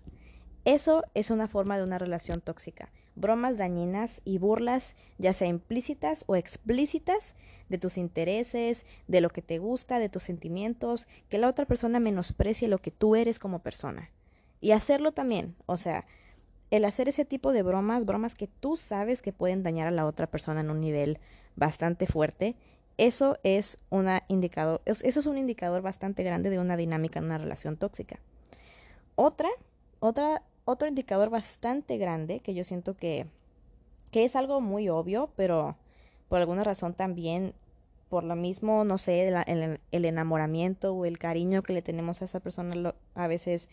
Eso 0.64 1.02
es 1.14 1.32
una 1.32 1.48
forma 1.48 1.76
de 1.76 1.82
una 1.82 1.98
relación 1.98 2.40
tóxica. 2.40 2.92
Bromas 3.16 3.58
dañinas 3.58 4.20
y 4.24 4.38
burlas, 4.38 4.94
ya 5.18 5.32
sea 5.32 5.48
implícitas 5.48 6.22
o 6.28 6.36
explícitas, 6.36 7.34
de 7.68 7.78
tus 7.78 7.98
intereses, 7.98 8.86
de 9.08 9.20
lo 9.20 9.30
que 9.30 9.42
te 9.42 9.58
gusta, 9.58 9.98
de 9.98 10.08
tus 10.08 10.22
sentimientos, 10.22 11.08
que 11.28 11.38
la 11.38 11.48
otra 11.48 11.64
persona 11.64 11.98
menosprecie 11.98 12.68
lo 12.68 12.78
que 12.78 12.92
tú 12.92 13.16
eres 13.16 13.40
como 13.40 13.58
persona. 13.58 14.12
Y 14.60 14.70
hacerlo 14.70 15.10
también, 15.10 15.56
o 15.66 15.76
sea, 15.76 16.06
el 16.74 16.84
hacer 16.84 17.08
ese 17.08 17.24
tipo 17.24 17.52
de 17.52 17.62
bromas, 17.62 18.04
bromas 18.04 18.34
que 18.34 18.48
tú 18.48 18.76
sabes 18.76 19.22
que 19.22 19.32
pueden 19.32 19.62
dañar 19.62 19.86
a 19.86 19.92
la 19.92 20.06
otra 20.06 20.26
persona 20.26 20.60
en 20.60 20.70
un 20.70 20.80
nivel 20.80 21.20
bastante 21.54 22.04
fuerte, 22.04 22.56
eso 22.98 23.38
es 23.44 23.78
indicador, 24.26 24.82
eso 24.84 25.20
es 25.20 25.26
un 25.26 25.38
indicador 25.38 25.82
bastante 25.82 26.24
grande 26.24 26.50
de 26.50 26.58
una 26.58 26.76
dinámica 26.76 27.20
en 27.20 27.26
una 27.26 27.38
relación 27.38 27.76
tóxica. 27.76 28.18
Otra, 29.14 29.50
otra, 30.00 30.42
otro 30.64 30.88
indicador 30.88 31.30
bastante 31.30 31.96
grande 31.96 32.40
que 32.40 32.54
yo 32.54 32.64
siento 32.64 32.96
que, 32.96 33.26
que 34.10 34.24
es 34.24 34.34
algo 34.34 34.60
muy 34.60 34.88
obvio, 34.88 35.30
pero 35.36 35.76
por 36.28 36.40
alguna 36.40 36.64
razón 36.64 36.94
también, 36.94 37.54
por 38.08 38.24
lo 38.24 38.34
mismo, 38.34 38.82
no 38.82 38.98
sé, 38.98 39.28
el, 39.28 39.78
el, 39.92 40.04
enamoramiento 40.04 40.92
o 40.92 41.04
el 41.04 41.20
cariño 41.20 41.62
que 41.62 41.72
le 41.72 41.82
tenemos 41.82 42.20
a 42.20 42.24
esa 42.24 42.40
persona, 42.40 42.96
a 43.14 43.26
veces 43.28 43.68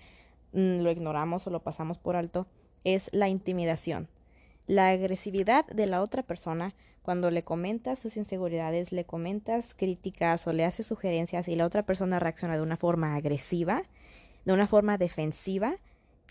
mm, 0.53 0.81
lo 0.81 0.91
ignoramos 0.91 1.47
o 1.47 1.49
lo 1.49 1.63
pasamos 1.63 1.97
por 1.97 2.15
alto 2.15 2.45
es 2.83 3.09
la 3.13 3.29
intimidación. 3.29 4.07
La 4.67 4.89
agresividad 4.89 5.65
de 5.67 5.87
la 5.87 6.01
otra 6.01 6.23
persona 6.23 6.73
cuando 7.01 7.31
le 7.31 7.43
comentas 7.43 7.99
sus 7.99 8.15
inseguridades, 8.15 8.91
le 8.91 9.05
comentas 9.05 9.73
críticas 9.73 10.45
o 10.45 10.53
le 10.53 10.65
haces 10.65 10.85
sugerencias 10.85 11.47
y 11.47 11.55
la 11.55 11.65
otra 11.65 11.83
persona 11.83 12.19
reacciona 12.19 12.55
de 12.55 12.61
una 12.61 12.77
forma 12.77 13.15
agresiva, 13.15 13.83
de 14.45 14.53
una 14.53 14.67
forma 14.67 14.97
defensiva, 14.97 15.77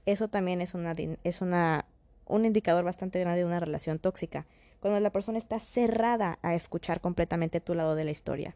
eso 0.07 0.29
también 0.29 0.61
es 0.61 0.75
una 0.75 0.95
es 1.25 1.41
una 1.41 1.87
un 2.27 2.47
indicador 2.47 2.85
bastante 2.85 3.19
grande 3.19 3.41
de 3.41 3.45
una 3.45 3.59
relación 3.59 3.99
tóxica, 3.99 4.47
cuando 4.79 5.01
la 5.01 5.11
persona 5.11 5.39
está 5.39 5.59
cerrada 5.59 6.39
a 6.43 6.55
escuchar 6.55 7.01
completamente 7.01 7.61
tu 7.61 7.75
lado 7.75 7.97
de 7.97 8.05
la 8.05 8.13
historia. 8.13 8.55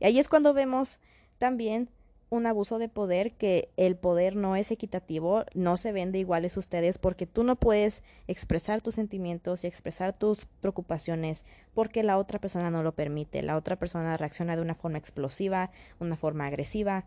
Y 0.00 0.06
ahí 0.06 0.18
es 0.18 0.28
cuando 0.28 0.54
vemos 0.54 0.98
también 1.38 1.90
un 2.32 2.46
abuso 2.46 2.78
de 2.78 2.88
poder 2.88 3.34
que 3.34 3.68
el 3.76 3.94
poder 3.94 4.36
no 4.36 4.56
es 4.56 4.70
equitativo, 4.70 5.44
no 5.52 5.76
se 5.76 5.92
vende 5.92 6.18
iguales 6.18 6.56
ustedes 6.56 6.96
porque 6.96 7.26
tú 7.26 7.44
no 7.44 7.56
puedes 7.56 8.02
expresar 8.26 8.80
tus 8.80 8.94
sentimientos 8.94 9.64
y 9.64 9.66
expresar 9.66 10.14
tus 10.14 10.46
preocupaciones 10.60 11.44
porque 11.74 12.02
la 12.02 12.16
otra 12.16 12.38
persona 12.38 12.70
no 12.70 12.82
lo 12.82 12.92
permite, 12.92 13.42
la 13.42 13.54
otra 13.56 13.76
persona 13.76 14.16
reacciona 14.16 14.56
de 14.56 14.62
una 14.62 14.74
forma 14.74 14.96
explosiva, 14.96 15.70
una 16.00 16.16
forma 16.16 16.46
agresiva. 16.46 17.04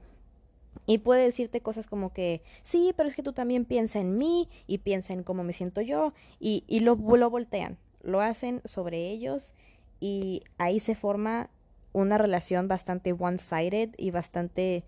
Y 0.85 0.99
puede 0.99 1.23
decirte 1.23 1.61
cosas 1.61 1.87
como 1.87 2.13
que, 2.13 2.43
sí, 2.61 2.93
pero 2.95 3.09
es 3.09 3.15
que 3.15 3.23
tú 3.23 3.33
también 3.33 3.65
piensa 3.65 3.99
en 3.99 4.19
mí 4.19 4.47
y 4.67 4.79
piensa 4.79 5.13
en 5.13 5.23
cómo 5.23 5.43
me 5.43 5.53
siento 5.53 5.81
yo 5.81 6.13
y, 6.39 6.63
y 6.67 6.81
lo, 6.81 6.95
lo 6.95 7.29
voltean, 7.31 7.77
lo 8.03 8.21
hacen 8.21 8.61
sobre 8.63 9.09
ellos 9.09 9.55
y 9.99 10.43
ahí 10.59 10.79
se 10.79 10.93
forma 10.93 11.49
una 11.93 12.17
relación 12.19 12.67
bastante 12.67 13.13
one-sided 13.13 13.91
y 13.97 14.11
bastante 14.11 14.83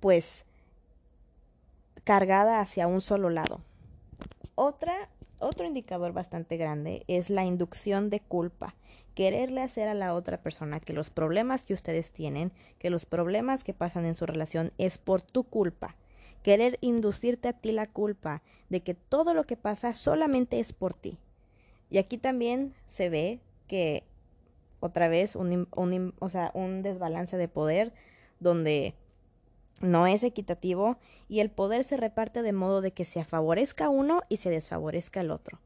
pues 0.00 0.46
cargada 2.04 2.60
hacia 2.60 2.86
un 2.86 3.00
solo 3.00 3.30
lado. 3.30 3.60
Otra, 4.54 5.08
otro 5.38 5.66
indicador 5.66 6.12
bastante 6.12 6.56
grande 6.56 7.04
es 7.06 7.30
la 7.30 7.44
inducción 7.44 8.10
de 8.10 8.20
culpa. 8.20 8.74
Quererle 9.14 9.62
hacer 9.62 9.88
a 9.88 9.94
la 9.94 10.14
otra 10.14 10.42
persona 10.42 10.80
que 10.80 10.92
los 10.92 11.10
problemas 11.10 11.64
que 11.64 11.74
ustedes 11.74 12.12
tienen, 12.12 12.52
que 12.78 12.90
los 12.90 13.06
problemas 13.06 13.64
que 13.64 13.74
pasan 13.74 14.04
en 14.06 14.14
su 14.14 14.26
relación 14.26 14.72
es 14.78 14.98
por 14.98 15.22
tu 15.22 15.44
culpa. 15.44 15.96
Querer 16.42 16.78
inducirte 16.80 17.48
a 17.48 17.52
ti 17.52 17.72
la 17.72 17.86
culpa 17.86 18.42
de 18.70 18.82
que 18.82 18.94
todo 18.94 19.34
lo 19.34 19.44
que 19.44 19.56
pasa 19.56 19.92
solamente 19.92 20.58
es 20.58 20.72
por 20.72 20.94
ti. 20.94 21.18
Y 21.90 21.98
aquí 21.98 22.18
también 22.18 22.74
se 22.86 23.10
ve 23.10 23.40
que 23.66 24.04
otra 24.78 25.08
vez 25.08 25.36
un, 25.36 25.68
un, 25.76 26.14
o 26.18 26.28
sea, 26.28 26.50
un 26.54 26.82
desbalance 26.82 27.36
de 27.36 27.48
poder 27.48 27.92
donde 28.38 28.94
no 29.80 30.06
es 30.06 30.22
equitativo 30.22 30.98
y 31.28 31.40
el 31.40 31.50
poder 31.50 31.84
se 31.84 31.96
reparte 31.96 32.42
de 32.42 32.52
modo 32.52 32.80
de 32.80 32.92
que 32.92 33.04
se 33.04 33.24
favorezca 33.24 33.88
uno 33.88 34.22
y 34.28 34.36
se 34.36 34.50
desfavorezca 34.50 35.20
el 35.20 35.30
otro. 35.30 35.58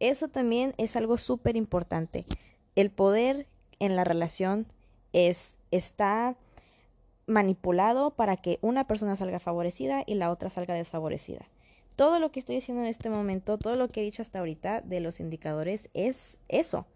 Eso 0.00 0.28
también 0.28 0.74
es 0.76 0.96
algo 0.96 1.18
súper 1.18 1.56
importante. 1.56 2.26
El 2.74 2.90
poder 2.90 3.46
en 3.78 3.96
la 3.96 4.04
relación 4.04 4.66
es, 5.12 5.56
está 5.70 6.36
manipulado 7.26 8.10
para 8.10 8.36
que 8.36 8.58
una 8.60 8.86
persona 8.86 9.16
salga 9.16 9.38
favorecida 9.38 10.02
y 10.06 10.14
la 10.14 10.30
otra 10.30 10.50
salga 10.50 10.74
desfavorecida. 10.74 11.46
Todo 11.96 12.18
lo 12.18 12.32
que 12.32 12.40
estoy 12.40 12.56
diciendo 12.56 12.82
en 12.82 12.88
este 12.88 13.10
momento, 13.10 13.58
todo 13.58 13.76
lo 13.76 13.88
que 13.88 14.00
he 14.00 14.04
dicho 14.04 14.22
hasta 14.22 14.38
ahorita 14.38 14.80
de 14.80 15.00
los 15.00 15.20
indicadores 15.20 15.90
es 15.94 16.38
eso. 16.48 16.86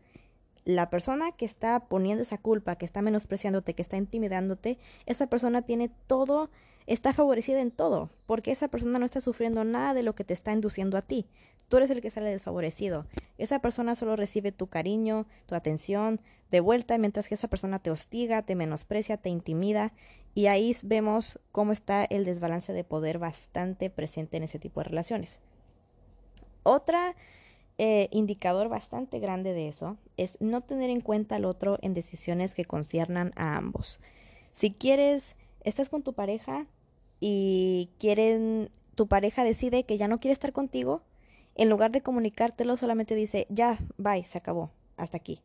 La 0.65 0.91
persona 0.91 1.33
que 1.33 1.45
está 1.45 1.81
poniendo 1.89 2.23
esa 2.23 2.39
culpa, 2.39 2.77
que 2.77 2.87
está 2.87 3.03
menospreciándote, 3.03 3.75
que 3.75 3.83
está 3.83 3.97
intimidándote, 3.97 4.79
esa 5.07 5.27
persona 5.27 5.63
tiene 5.63 5.91
todo 6.07 6.51
está 6.87 7.13
favorecida 7.13 7.61
en 7.61 7.71
todo, 7.71 8.11
porque 8.27 8.51
esa 8.51 8.69
persona 8.69 8.99
no 8.99 9.07
está 9.07 9.21
sufriendo 9.21 9.65
nada 9.65 9.95
de 9.95 10.03
lo 10.03 10.15
que 10.15 10.25
te 10.25 10.35
está 10.35 10.53
induciendo 10.53 10.99
a 10.99 11.03
ti. 11.03 11.27
Tú 11.69 11.79
eres 11.79 11.91
el 11.91 12.03
que 12.03 12.11
sale 12.11 12.29
desfavorecido. 12.31 13.07
Esa 13.39 13.61
persona 13.61 13.95
solo 13.95 14.17
recibe 14.17 14.53
tu 14.53 14.67
cariño, 14.67 15.27
tu 15.47 15.55
atención 15.55 16.21
de 16.51 16.61
vuelta, 16.61 16.99
mientras 16.99 17.27
que 17.27 17.35
esa 17.35 17.49
persona 17.49 17.79
te 17.79 17.91
hostiga, 17.91 18.43
te 18.43 18.55
menosprecia, 18.55 19.17
te 19.17 19.31
intimida. 19.31 19.93
Y 20.35 20.47
ahí 20.47 20.77
vemos 20.83 21.41
cómo 21.53 21.73
está 21.73 22.05
el 22.05 22.25
desbalance 22.25 22.73
de 22.73 22.85
poder 22.85 23.19
bastante 23.19 23.89
presente 23.89 24.37
en 24.37 24.43
ese 24.43 24.59
tipo 24.59 24.81
de 24.81 24.85
relaciones. 24.85 25.41
Otra 26.65 27.17
eh, 27.79 28.09
indicador 28.13 28.69
bastante 28.69 29.19
grande 29.19 29.53
de 29.53 29.69
eso 29.69 29.97
es 30.17 30.37
no 30.41 30.61
tener 30.61 30.91
en 30.91 31.01
cuenta 31.01 31.37
al 31.37 31.45
otro 31.45 31.79
en 31.83 31.95
decisiones 31.95 32.55
que 32.55 32.65
conciernan 32.65 33.33
a 33.37 33.57
ambos. 33.57 34.01
Si 34.53 34.71
quieres 34.71 35.37
estás 35.65 35.89
con 35.89 36.03
tu 36.03 36.13
pareja 36.13 36.67
y 37.19 37.91
quieren, 37.99 38.71
tu 38.95 39.09
pareja 39.09 39.43
decide 39.43 39.85
que 39.85 39.99
ya 39.99 40.09
no 40.09 40.21
quiere 40.21 40.33
estar 40.33 40.53
contigo, 40.53 41.03
en 41.57 41.69
lugar 41.69 41.91
de 41.91 42.03
comunicártelo, 42.03 42.77
solamente 42.77 43.15
dice, 43.15 43.47
ya, 43.49 43.79
bye, 43.97 44.25
se 44.25 44.39
acabó, 44.39 44.71
hasta 44.97 45.17
aquí. 45.17 45.41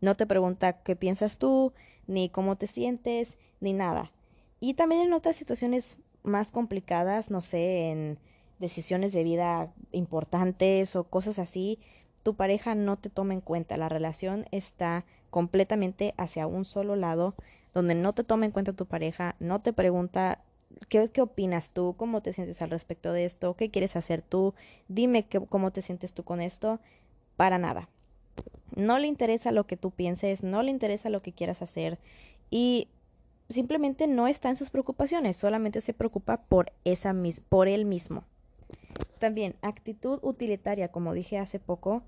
No 0.00 0.16
te 0.16 0.26
pregunta 0.26 0.82
qué 0.82 0.96
piensas 0.96 1.36
tú, 1.38 1.72
ni 2.06 2.28
cómo 2.28 2.56
te 2.56 2.66
sientes, 2.66 3.38
ni 3.60 3.72
nada. 3.72 4.12
Y 4.60 4.74
también 4.74 5.02
en 5.02 5.12
otras 5.12 5.36
situaciones 5.36 5.98
más 6.22 6.50
complicadas, 6.50 7.30
no 7.30 7.40
sé, 7.40 7.90
en 7.90 8.18
decisiones 8.62 9.12
de 9.12 9.24
vida 9.24 9.74
importantes 9.90 10.96
o 10.96 11.04
cosas 11.04 11.38
así, 11.38 11.78
tu 12.22 12.34
pareja 12.34 12.74
no 12.74 12.96
te 12.96 13.10
toma 13.10 13.34
en 13.34 13.42
cuenta. 13.42 13.76
La 13.76 13.90
relación 13.90 14.46
está 14.52 15.04
completamente 15.28 16.14
hacia 16.16 16.46
un 16.46 16.64
solo 16.64 16.96
lado, 16.96 17.34
donde 17.74 17.94
no 17.94 18.14
te 18.14 18.24
toma 18.24 18.46
en 18.46 18.52
cuenta 18.52 18.72
tu 18.72 18.86
pareja, 18.86 19.36
no 19.38 19.60
te 19.60 19.74
pregunta 19.74 20.42
¿Qué, 20.88 21.08
¿Qué, 21.08 21.20
opinas 21.20 21.70
tú? 21.70 21.94
¿Cómo 21.98 22.22
te 22.22 22.32
sientes 22.32 22.62
al 22.62 22.70
respecto 22.70 23.12
de 23.12 23.26
esto? 23.26 23.54
¿Qué 23.56 23.70
quieres 23.70 23.94
hacer 23.94 24.22
tú? 24.22 24.54
Dime 24.88 25.26
cómo 25.50 25.70
te 25.70 25.82
sientes 25.82 26.14
tú 26.14 26.24
con 26.24 26.40
esto. 26.40 26.80
Para 27.36 27.58
nada. 27.58 27.90
No 28.74 28.98
le 28.98 29.06
interesa 29.06 29.52
lo 29.52 29.66
que 29.66 29.76
tú 29.76 29.90
pienses, 29.90 30.42
no 30.42 30.62
le 30.62 30.70
interesa 30.70 31.10
lo 31.10 31.20
que 31.20 31.32
quieras 31.34 31.60
hacer 31.60 31.98
y 32.48 32.88
simplemente 33.50 34.06
no 34.06 34.28
está 34.28 34.48
en 34.48 34.56
sus 34.56 34.70
preocupaciones, 34.70 35.36
solamente 35.36 35.80
se 35.80 35.92
preocupa 35.92 36.38
por, 36.38 36.72
esa, 36.84 37.14
por 37.48 37.68
él 37.68 37.84
mismo. 37.84 38.24
También, 39.18 39.54
actitud 39.62 40.18
utilitaria, 40.22 40.88
como 40.88 41.14
dije 41.14 41.38
hace 41.38 41.58
poco, 41.58 42.02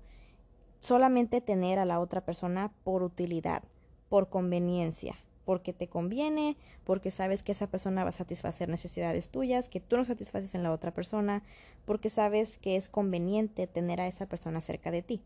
solamente 0.81 1.41
tener 1.41 1.79
a 1.79 1.85
la 1.85 1.99
otra 1.99 2.21
persona 2.21 2.71
por 2.83 3.03
utilidad, 3.03 3.63
por 4.09 4.29
conveniencia, 4.29 5.15
porque 5.45 5.73
te 5.73 5.87
conviene, 5.87 6.57
porque 6.83 7.11
sabes 7.11 7.41
que 7.41 7.53
esa 7.53 7.67
persona 7.67 8.03
va 8.03 8.09
a 8.09 8.13
satisfacer 8.13 8.69
necesidades 8.69 9.29
tuyas, 9.29 9.69
que 9.69 9.79
tú 9.79 9.97
no 9.97 10.05
satisfaces 10.05 10.55
en 10.55 10.63
la 10.63 10.71
otra 10.71 10.91
persona, 10.91 11.43
porque 11.85 12.09
sabes 12.09 12.57
que 12.57 12.75
es 12.75 12.89
conveniente 12.89 13.67
tener 13.67 14.01
a 14.01 14.07
esa 14.07 14.25
persona 14.25 14.61
cerca 14.61 14.91
de 14.91 15.01
ti. 15.01 15.21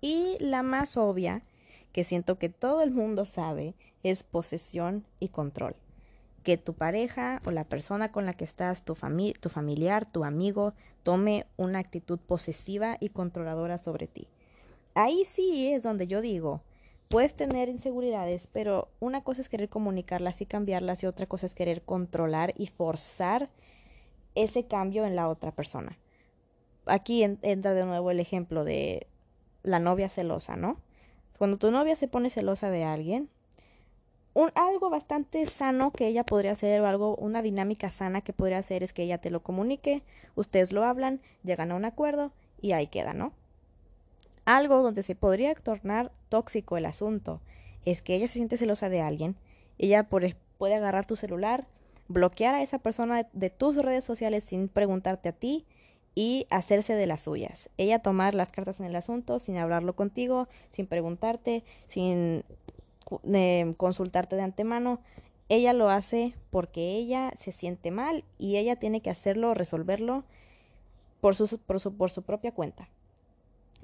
Y 0.00 0.36
la 0.40 0.62
más 0.62 0.96
obvia, 0.96 1.42
que 1.92 2.04
siento 2.04 2.38
que 2.38 2.48
todo 2.48 2.82
el 2.82 2.90
mundo 2.90 3.24
sabe, 3.24 3.74
es 4.02 4.22
posesión 4.22 5.04
y 5.18 5.28
control. 5.28 5.76
Que 6.42 6.56
tu 6.56 6.74
pareja 6.74 7.42
o 7.44 7.50
la 7.50 7.64
persona 7.64 8.12
con 8.12 8.26
la 8.26 8.32
que 8.32 8.44
estás, 8.44 8.84
tu, 8.84 8.96
tu 9.40 9.48
familiar, 9.48 10.06
tu 10.06 10.24
amigo, 10.24 10.74
tome 11.02 11.46
una 11.56 11.78
actitud 11.78 12.18
posesiva 12.18 12.96
y 13.00 13.10
controladora 13.10 13.78
sobre 13.78 14.06
ti. 14.06 14.28
Ahí 14.94 15.24
sí 15.24 15.72
es 15.72 15.82
donde 15.82 16.06
yo 16.06 16.20
digo, 16.20 16.62
puedes 17.08 17.34
tener 17.34 17.68
inseguridades, 17.68 18.46
pero 18.46 18.88
una 19.00 19.22
cosa 19.22 19.40
es 19.40 19.48
querer 19.48 19.68
comunicarlas 19.68 20.40
y 20.40 20.46
cambiarlas 20.46 21.02
y 21.02 21.06
otra 21.06 21.26
cosa 21.26 21.46
es 21.46 21.54
querer 21.54 21.82
controlar 21.82 22.54
y 22.56 22.66
forzar 22.66 23.48
ese 24.34 24.66
cambio 24.66 25.04
en 25.04 25.16
la 25.16 25.28
otra 25.28 25.52
persona. 25.52 25.98
Aquí 26.86 27.22
entra 27.22 27.74
de 27.74 27.84
nuevo 27.84 28.10
el 28.10 28.20
ejemplo 28.20 28.64
de 28.64 29.06
la 29.62 29.78
novia 29.78 30.08
celosa, 30.08 30.56
¿no? 30.56 30.80
Cuando 31.38 31.58
tu 31.58 31.70
novia 31.70 31.96
se 31.96 32.08
pone 32.08 32.30
celosa 32.30 32.70
de 32.70 32.84
alguien, 32.84 33.28
un, 34.38 34.52
algo 34.54 34.88
bastante 34.88 35.44
sano 35.46 35.90
que 35.90 36.06
ella 36.06 36.22
podría 36.22 36.52
hacer 36.52 36.80
o 36.80 36.86
algo, 36.86 37.16
una 37.16 37.42
dinámica 37.42 37.90
sana 37.90 38.20
que 38.20 38.32
podría 38.32 38.58
hacer 38.58 38.84
es 38.84 38.92
que 38.92 39.02
ella 39.02 39.18
te 39.18 39.30
lo 39.30 39.42
comunique, 39.42 40.04
ustedes 40.36 40.72
lo 40.72 40.84
hablan, 40.84 41.20
llegan 41.42 41.72
a 41.72 41.74
un 41.74 41.84
acuerdo 41.84 42.30
y 42.60 42.70
ahí 42.70 42.86
queda, 42.86 43.14
¿no? 43.14 43.32
Algo 44.44 44.80
donde 44.80 45.02
se 45.02 45.16
podría 45.16 45.52
tornar 45.56 46.12
tóxico 46.28 46.76
el 46.76 46.86
asunto 46.86 47.40
es 47.84 48.00
que 48.00 48.14
ella 48.14 48.28
se 48.28 48.34
siente 48.34 48.56
celosa 48.56 48.88
de 48.88 49.00
alguien, 49.00 49.34
ella 49.76 50.08
puede 50.08 50.74
agarrar 50.74 51.04
tu 51.04 51.16
celular, 51.16 51.66
bloquear 52.06 52.54
a 52.54 52.62
esa 52.62 52.78
persona 52.78 53.26
de 53.32 53.50
tus 53.50 53.74
redes 53.74 54.04
sociales 54.04 54.44
sin 54.44 54.68
preguntarte 54.68 55.30
a 55.30 55.32
ti, 55.32 55.66
y 56.14 56.48
hacerse 56.50 56.94
de 56.94 57.06
las 57.06 57.22
suyas. 57.22 57.70
Ella 57.76 58.00
tomar 58.00 58.34
las 58.34 58.50
cartas 58.50 58.80
en 58.80 58.86
el 58.86 58.96
asunto 58.96 59.38
sin 59.38 59.56
hablarlo 59.56 59.94
contigo, 59.94 60.48
sin 60.68 60.88
preguntarte, 60.88 61.62
sin 61.86 62.42
consultarte 63.76 64.36
de 64.36 64.42
antemano. 64.42 65.00
Ella 65.48 65.72
lo 65.72 65.88
hace 65.88 66.34
porque 66.50 66.96
ella 66.96 67.32
se 67.34 67.52
siente 67.52 67.90
mal 67.90 68.24
y 68.38 68.56
ella 68.56 68.76
tiene 68.76 69.00
que 69.00 69.10
hacerlo, 69.10 69.54
resolverlo 69.54 70.24
por 71.20 71.34
su, 71.34 71.58
por 71.58 71.80
su, 71.80 71.94
por 71.94 72.10
su 72.10 72.22
propia 72.22 72.52
cuenta. 72.52 72.88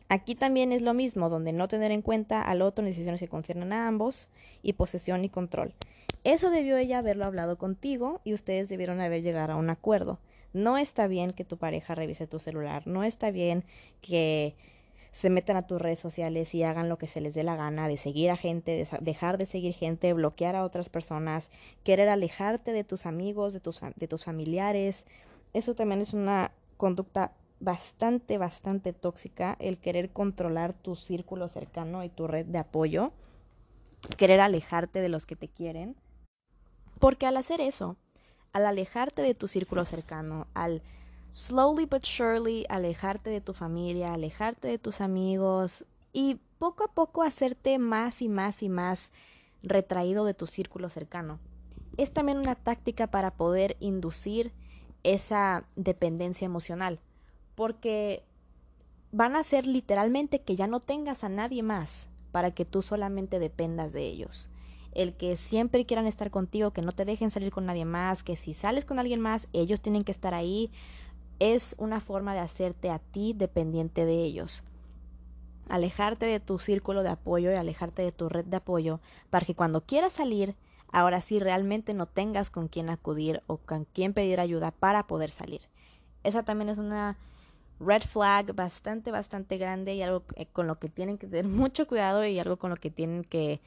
Aquí 0.08 0.34
también 0.34 0.72
es 0.72 0.82
lo 0.82 0.92
mismo, 0.92 1.30
donde 1.30 1.52
no 1.52 1.66
tener 1.66 1.90
en 1.90 2.02
cuenta 2.02 2.42
al 2.42 2.60
otro 2.60 2.82
en 2.82 2.90
decisiones 2.90 3.20
que 3.20 3.28
conciernen 3.28 3.72
a 3.72 3.88
ambos 3.88 4.28
y 4.62 4.74
posesión 4.74 5.24
y 5.24 5.30
control. 5.30 5.74
Eso 6.24 6.50
debió 6.50 6.76
ella 6.76 6.98
haberlo 6.98 7.24
hablado 7.24 7.56
contigo 7.56 8.20
y 8.24 8.34
ustedes 8.34 8.68
debieron 8.68 9.00
haber 9.00 9.22
llegado 9.22 9.54
a 9.54 9.56
un 9.56 9.70
acuerdo. 9.70 10.18
No 10.52 10.78
está 10.78 11.06
bien 11.06 11.32
que 11.32 11.44
tu 11.44 11.56
pareja 11.56 11.94
revise 11.94 12.26
tu 12.26 12.38
celular, 12.38 12.86
no 12.86 13.02
está 13.02 13.30
bien 13.30 13.64
que 14.00 14.54
se 15.14 15.30
metan 15.30 15.56
a 15.56 15.62
tus 15.62 15.80
redes 15.80 16.00
sociales 16.00 16.56
y 16.56 16.64
hagan 16.64 16.88
lo 16.88 16.98
que 16.98 17.06
se 17.06 17.20
les 17.20 17.34
dé 17.34 17.44
la 17.44 17.54
gana, 17.54 17.86
de 17.86 17.96
seguir 17.96 18.32
a 18.32 18.36
gente, 18.36 18.84
dejar 19.00 19.38
de 19.38 19.46
seguir 19.46 19.72
gente, 19.72 20.12
bloquear 20.12 20.56
a 20.56 20.64
otras 20.64 20.88
personas, 20.88 21.52
querer 21.84 22.08
alejarte 22.08 22.72
de 22.72 22.82
tus 22.82 23.06
amigos, 23.06 23.52
de 23.52 23.60
tus, 23.60 23.80
de 23.94 24.08
tus 24.08 24.24
familiares. 24.24 25.06
Eso 25.52 25.76
también 25.76 26.00
es 26.00 26.14
una 26.14 26.50
conducta 26.76 27.30
bastante, 27.60 28.38
bastante 28.38 28.92
tóxica, 28.92 29.56
el 29.60 29.78
querer 29.78 30.10
controlar 30.10 30.74
tu 30.74 30.96
círculo 30.96 31.46
cercano 31.46 32.02
y 32.02 32.08
tu 32.08 32.26
red 32.26 32.46
de 32.46 32.58
apoyo, 32.58 33.12
querer 34.16 34.40
alejarte 34.40 35.00
de 35.00 35.10
los 35.10 35.26
que 35.26 35.36
te 35.36 35.46
quieren. 35.46 35.94
Porque 36.98 37.26
al 37.26 37.36
hacer 37.36 37.60
eso, 37.60 37.96
al 38.52 38.66
alejarte 38.66 39.22
de 39.22 39.36
tu 39.36 39.46
círculo 39.46 39.84
cercano, 39.84 40.48
al 40.54 40.82
slowly 41.34 41.84
but 41.84 42.04
surely 42.04 42.64
alejarte 42.68 43.28
de 43.28 43.40
tu 43.40 43.52
familia, 43.52 44.14
alejarte 44.14 44.68
de 44.68 44.78
tus 44.78 45.00
amigos 45.00 45.84
y 46.12 46.38
poco 46.58 46.84
a 46.84 46.88
poco 46.88 47.22
hacerte 47.22 47.78
más 47.78 48.22
y 48.22 48.28
más 48.28 48.62
y 48.62 48.68
más 48.68 49.10
retraído 49.62 50.24
de 50.24 50.32
tu 50.32 50.46
círculo 50.46 50.88
cercano. 50.88 51.40
Es 51.96 52.12
también 52.12 52.38
una 52.38 52.54
táctica 52.54 53.08
para 53.08 53.32
poder 53.32 53.76
inducir 53.80 54.52
esa 55.02 55.64
dependencia 55.74 56.46
emocional, 56.46 57.00
porque 57.56 58.22
van 59.10 59.34
a 59.34 59.42
ser 59.42 59.66
literalmente 59.66 60.40
que 60.40 60.54
ya 60.54 60.68
no 60.68 60.78
tengas 60.78 61.24
a 61.24 61.28
nadie 61.28 61.64
más 61.64 62.08
para 62.30 62.52
que 62.52 62.64
tú 62.64 62.80
solamente 62.80 63.40
dependas 63.40 63.92
de 63.92 64.06
ellos 64.06 64.48
el 64.94 65.14
que 65.14 65.36
siempre 65.36 65.84
quieran 65.84 66.06
estar 66.06 66.30
contigo, 66.30 66.70
que 66.70 66.82
no 66.82 66.92
te 66.92 67.04
dejen 67.04 67.30
salir 67.30 67.50
con 67.50 67.66
nadie 67.66 67.84
más, 67.84 68.22
que 68.22 68.36
si 68.36 68.54
sales 68.54 68.84
con 68.84 68.98
alguien 68.98 69.20
más, 69.20 69.48
ellos 69.52 69.80
tienen 69.80 70.04
que 70.04 70.12
estar 70.12 70.34
ahí, 70.34 70.70
es 71.38 71.74
una 71.78 72.00
forma 72.00 72.34
de 72.34 72.40
hacerte 72.40 72.90
a 72.90 72.98
ti 72.98 73.32
dependiente 73.32 74.04
de 74.04 74.22
ellos. 74.22 74.62
Alejarte 75.68 76.26
de 76.26 76.40
tu 76.40 76.58
círculo 76.58 77.02
de 77.02 77.10
apoyo 77.10 77.50
y 77.50 77.56
alejarte 77.56 78.02
de 78.02 78.12
tu 78.12 78.28
red 78.28 78.44
de 78.44 78.58
apoyo 78.58 79.00
para 79.30 79.46
que 79.46 79.54
cuando 79.54 79.80
quieras 79.80 80.12
salir, 80.12 80.54
ahora 80.92 81.20
sí 81.20 81.38
realmente 81.38 81.94
no 81.94 82.06
tengas 82.06 82.50
con 82.50 82.68
quién 82.68 82.90
acudir 82.90 83.42
o 83.46 83.56
con 83.56 83.86
quién 83.86 84.12
pedir 84.12 84.40
ayuda 84.40 84.70
para 84.70 85.06
poder 85.06 85.30
salir. 85.30 85.62
Esa 86.22 86.42
también 86.42 86.68
es 86.68 86.78
una 86.78 87.16
red 87.80 88.02
flag 88.02 88.54
bastante, 88.54 89.10
bastante 89.10 89.58
grande 89.58 89.94
y 89.94 90.02
algo 90.02 90.22
eh, 90.36 90.46
con 90.46 90.66
lo 90.66 90.78
que 90.78 90.88
tienen 90.88 91.18
que 91.18 91.26
tener 91.26 91.46
mucho 91.48 91.86
cuidado 91.86 92.24
y 92.24 92.38
algo 92.38 92.56
con 92.56 92.70
lo 92.70 92.76
que 92.76 92.90
tienen 92.90 93.24
que 93.24 93.60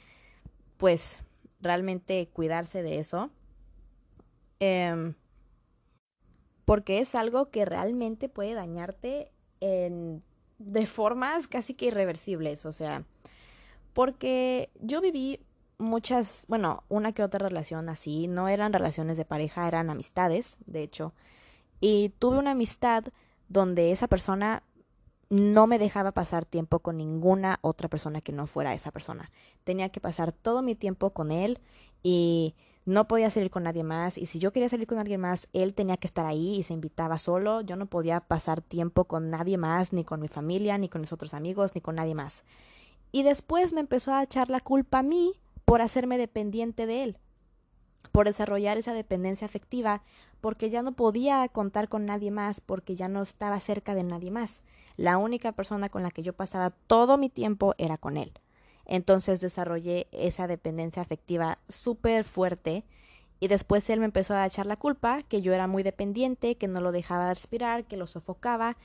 pues 0.77 1.19
realmente 1.60 2.30
cuidarse 2.32 2.84
de 2.84 2.99
eso. 2.99 3.30
Em, 4.60 5.13
porque 6.67 6.99
es 6.99 7.15
algo 7.15 7.49
que 7.49 7.63
realmente 7.63 8.27
puede 8.27 8.53
dañarte 8.53 9.32
en, 9.62 10.21
de 10.58 10.86
formas 10.86 11.47
casi 11.47 11.73
que 11.75 11.86
irreversibles. 11.86 12.65
O 12.65 12.73
sea, 12.73 13.06
porque 13.93 14.69
yo 14.82 14.99
viví 14.99 15.39
muchas, 15.77 16.43
bueno, 16.49 16.84
una 16.89 17.13
que 17.13 17.23
otra 17.23 17.39
relación 17.39 17.88
así, 17.88 18.27
no 18.27 18.49
eran 18.49 18.73
relaciones 18.73 19.15
de 19.15 19.23
pareja, 19.23 19.65
eran 19.65 19.89
amistades, 19.89 20.58
de 20.65 20.84
hecho. 20.84 21.13
Y 21.80 22.10
tuve 22.19 22.38
una 22.38 22.51
amistad 22.51 23.06
donde 23.47 23.93
esa 23.93 24.10
persona 24.10 24.62
no 25.30 25.67
me 25.67 25.80
dejaba 25.80 26.12
pasar 26.12 26.43
tiempo 26.43 26.80
con 26.80 26.97
ninguna 26.97 27.60
otra 27.62 27.88
persona 27.88 28.19
que 28.19 28.34
no 28.34 28.45
fuera 28.45 28.73
esa 28.73 28.91
persona. 28.91 29.32
Tenía 29.63 29.88
que 29.88 30.01
pasar 30.01 30.34
todo 30.34 30.62
mi 30.62 30.75
tiempo 30.75 31.12
con 31.12 31.32
él 31.32 31.62
y 32.03 32.56
no 32.88 33.08
podía 33.08 33.30
salir 33.30 33.52
con 33.52 33.63
nadie 33.63 33.84
más. 33.84 34.17
Y 34.17 34.26
si 34.26 34.39
yo 34.39 34.54
quería 34.54 34.69
salir 34.69 34.88
con 34.88 34.97
alguien 34.97 35.19
más, 35.19 35.50
él 35.52 35.73
tenía 35.73 35.97
que 35.97 36.08
estar 36.08 36.26
ahí 36.26 36.56
y 36.56 36.63
se 36.63 36.73
invitaba 36.73 37.17
solo. 37.17 37.60
Yo 37.60 37.76
no 37.76 37.86
podía 37.86 38.21
pasar 38.21 38.62
tiempo 38.62 39.04
con 39.04 39.30
nadie 39.30 39.58
más, 39.58 39.91
ni 39.91 40.06
con 40.06 40.21
mi 40.21 40.30
familia, 40.30 40.78
ni 40.78 40.88
con 40.88 41.02
mis 41.02 41.34
amigos, 41.34 41.76
ni 41.76 41.82
con 41.82 41.95
nadie 41.95 42.15
más. 42.15 42.45
Y 43.12 43.23
después 43.23 43.73
me 43.73 43.82
empezó 43.82 44.13
a 44.13 44.23
echar 44.23 44.50
la 44.50 44.62
culpa 44.62 45.00
a 45.00 45.04
mí 45.04 45.34
por 45.65 45.82
hacerme 45.82 46.17
dependiente 46.17 46.88
de 46.88 47.04
él 47.04 47.17
por 48.12 48.26
desarrollar 48.26 48.78
esa 48.78 48.93
dependencia 48.93 49.45
afectiva, 49.45 50.02
porque 50.41 50.69
ya 50.69 50.82
no 50.82 50.93
podía 50.93 51.47
contar 51.50 51.89
con 51.89 52.06
nadie 52.06 52.32
más, 52.32 52.62
porque 52.62 52.95
ya 52.95 53.10
no 53.10 53.21
estaba 53.21 53.60
cerca 53.60 53.95
de 53.95 54.04
nadie 54.04 54.32
más. 54.32 54.63
La 54.95 55.17
única 55.17 55.52
persona 55.52 55.89
con 55.89 56.04
la 56.04 56.12
que 56.12 56.23
yo 56.23 56.34
pasaba 56.34 56.71
todo 56.88 57.17
mi 57.17 57.30
tiempo 57.30 57.76
era 57.78 57.97
con 57.97 58.17
él. 58.17 58.32
Entonces 58.88 59.41
desarrollé 59.41 60.08
esa 60.12 60.47
dependencia 60.47 61.02
afectiva 61.02 61.60
súper 61.67 62.23
fuerte 62.23 62.86
y 63.39 63.50
después 63.50 63.88
él 63.89 64.00
me 64.00 64.06
empezó 64.06 64.34
a 64.34 64.45
echar 64.45 64.65
la 64.65 64.78
culpa, 64.78 65.23
que 65.23 65.41
yo 65.41 65.54
era 65.54 65.67
muy 65.67 65.84
dependiente, 65.84 66.56
que 66.56 66.69
no 66.69 66.80
lo 66.80 66.93
dejaba 66.93 67.34
respirar, 67.34 67.84
que 67.84 67.97
lo 67.97 68.08
sofocaba. 68.08 68.78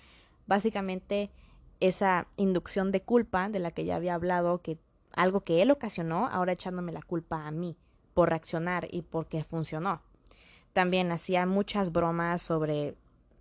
Básicamente 0.47 1.31
esa 1.81 2.27
inducción 2.37 2.91
de 2.91 3.01
culpa 3.01 3.49
de 3.49 3.61
la 3.61 3.71
que 3.71 3.85
ya 3.85 3.97
había 3.97 4.15
hablado, 4.15 4.61
que 4.61 4.77
algo 5.15 5.41
que 5.41 5.62
él 5.62 5.71
ocasionó, 5.71 6.27
ahora 6.27 6.53
echándome 6.53 6.93
la 6.93 7.03
culpa 7.03 7.47
a 7.47 7.51
mí 7.53 7.77
por 8.12 8.31
reaccionar 8.31 8.88
y 8.91 9.03
porque 9.03 9.45
funcionó. 9.45 10.03
También 10.73 11.12
hacía 11.12 11.47
muchas 11.47 11.93
bromas 11.93 12.43
sobre 12.43 12.97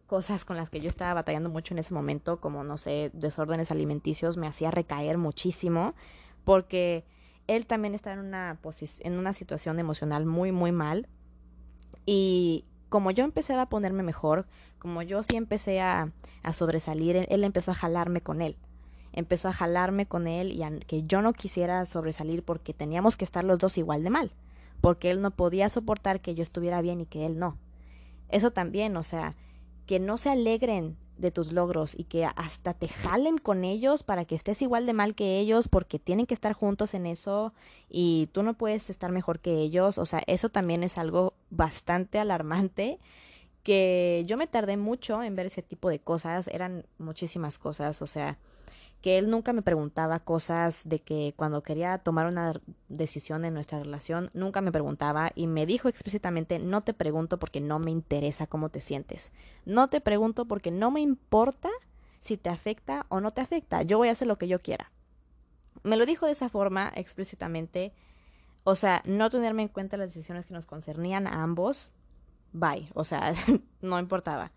cosas 0.05 0.45
con 0.45 0.57
las 0.57 0.69
que 0.69 0.79
yo 0.79 0.89
estaba 0.89 1.13
batallando 1.15 1.49
mucho 1.49 1.73
en 1.73 1.79
ese 1.79 1.93
momento, 1.93 2.39
como 2.39 2.63
no 2.63 2.77
sé, 2.77 3.09
desórdenes 3.13 3.71
alimenticios, 3.71 4.37
me 4.37 4.47
hacía 4.47 4.69
recaer 4.69 5.17
muchísimo 5.17 5.95
porque 6.43 7.05
él 7.47 7.65
también 7.65 7.93
estaba 7.93 8.15
en 8.15 8.25
una 8.25 8.57
en 8.99 9.13
una 9.13 9.33
situación 9.33 9.79
emocional 9.79 10.25
muy 10.25 10.51
muy 10.51 10.71
mal 10.71 11.07
y 12.05 12.65
como 12.89 13.11
yo 13.11 13.23
empecé 13.23 13.53
a 13.53 13.65
ponerme 13.67 14.03
mejor, 14.03 14.47
como 14.77 15.01
yo 15.01 15.23
sí 15.23 15.37
empecé 15.37 15.79
a, 15.79 16.11
a 16.43 16.53
sobresalir, 16.53 17.25
él 17.29 17.43
empezó 17.43 17.71
a 17.71 17.75
jalarme 17.75 18.21
con 18.21 18.41
él 18.41 18.57
empezó 19.13 19.49
a 19.49 19.53
jalarme 19.53 20.05
con 20.05 20.27
él 20.27 20.51
y 20.51 20.79
que 20.85 21.03
yo 21.03 21.21
no 21.21 21.33
quisiera 21.33 21.85
sobresalir 21.85 22.43
porque 22.43 22.73
teníamos 22.73 23.17
que 23.17 23.25
estar 23.25 23.43
los 23.43 23.59
dos 23.59 23.77
igual 23.77 24.03
de 24.03 24.09
mal, 24.09 24.31
porque 24.79 25.11
él 25.11 25.21
no 25.21 25.31
podía 25.31 25.69
soportar 25.69 26.21
que 26.21 26.35
yo 26.35 26.43
estuviera 26.43 26.81
bien 26.81 27.01
y 27.01 27.05
que 27.05 27.25
él 27.25 27.37
no. 27.37 27.57
Eso 28.29 28.51
también, 28.51 28.95
o 28.95 29.03
sea, 29.03 29.35
que 29.85 29.99
no 29.99 30.17
se 30.17 30.29
alegren 30.29 30.97
de 31.21 31.31
tus 31.31 31.51
logros 31.53 31.97
y 31.97 32.03
que 32.03 32.25
hasta 32.25 32.73
te 32.73 32.87
jalen 32.87 33.37
con 33.37 33.63
ellos 33.63 34.03
para 34.03 34.25
que 34.25 34.35
estés 34.35 34.61
igual 34.61 34.85
de 34.85 34.93
mal 34.93 35.15
que 35.15 35.39
ellos 35.39 35.67
porque 35.67 35.99
tienen 35.99 36.25
que 36.25 36.33
estar 36.33 36.53
juntos 36.53 36.93
en 36.93 37.05
eso 37.05 37.53
y 37.89 38.27
tú 38.33 38.43
no 38.43 38.55
puedes 38.55 38.89
estar 38.89 39.11
mejor 39.11 39.39
que 39.39 39.59
ellos, 39.59 39.97
o 39.97 40.05
sea, 40.05 40.21
eso 40.27 40.49
también 40.49 40.83
es 40.83 40.97
algo 40.97 41.33
bastante 41.49 42.19
alarmante 42.19 42.99
que 43.63 44.23
yo 44.27 44.37
me 44.37 44.47
tardé 44.47 44.75
mucho 44.75 45.21
en 45.21 45.35
ver 45.35 45.45
ese 45.45 45.61
tipo 45.61 45.89
de 45.89 45.99
cosas, 45.99 46.47
eran 46.47 46.85
muchísimas 46.97 47.57
cosas, 47.57 48.01
o 48.01 48.07
sea, 48.07 48.37
que 49.01 49.17
él 49.17 49.29
nunca 49.29 49.51
me 49.51 49.63
preguntaba 49.63 50.19
cosas 50.19 50.83
de 50.85 50.99
que 50.99 51.33
cuando 51.35 51.63
quería 51.63 51.97
tomar 51.97 52.27
una 52.27 52.61
decisión 52.87 53.45
en 53.45 53.53
nuestra 53.53 53.79
relación, 53.79 54.29
nunca 54.33 54.61
me 54.61 54.71
preguntaba 54.71 55.31
y 55.33 55.47
me 55.47 55.65
dijo 55.65 55.89
explícitamente, 55.89 56.59
no 56.59 56.81
te 56.81 56.93
pregunto 56.93 57.39
porque 57.39 57.61
no 57.61 57.79
me 57.79 57.89
interesa 57.89 58.45
cómo 58.45 58.69
te 58.69 58.79
sientes. 58.79 59.31
No 59.65 59.89
te 59.89 60.01
pregunto 60.01 60.45
porque 60.45 60.69
no 60.69 60.91
me 60.91 61.01
importa 61.01 61.69
si 62.19 62.37
te 62.37 62.49
afecta 62.49 63.07
o 63.09 63.19
no 63.19 63.31
te 63.31 63.41
afecta. 63.41 63.81
Yo 63.81 63.97
voy 63.97 64.09
a 64.09 64.11
hacer 64.11 64.27
lo 64.27 64.37
que 64.37 64.47
yo 64.47 64.61
quiera. 64.61 64.91
Me 65.83 65.97
lo 65.97 66.05
dijo 66.05 66.27
de 66.27 66.33
esa 66.33 66.49
forma 66.49 66.91
explícitamente. 66.95 67.93
O 68.63 68.75
sea, 68.75 69.01
no 69.05 69.31
tenerme 69.31 69.63
en 69.63 69.69
cuenta 69.69 69.97
las 69.97 70.13
decisiones 70.13 70.45
que 70.45 70.53
nos 70.53 70.67
concernían 70.67 71.25
a 71.25 71.41
ambos. 71.41 71.91
Bye. 72.53 72.89
O 72.93 73.03
sea, 73.03 73.33
no 73.81 73.97
importaba. 73.97 74.51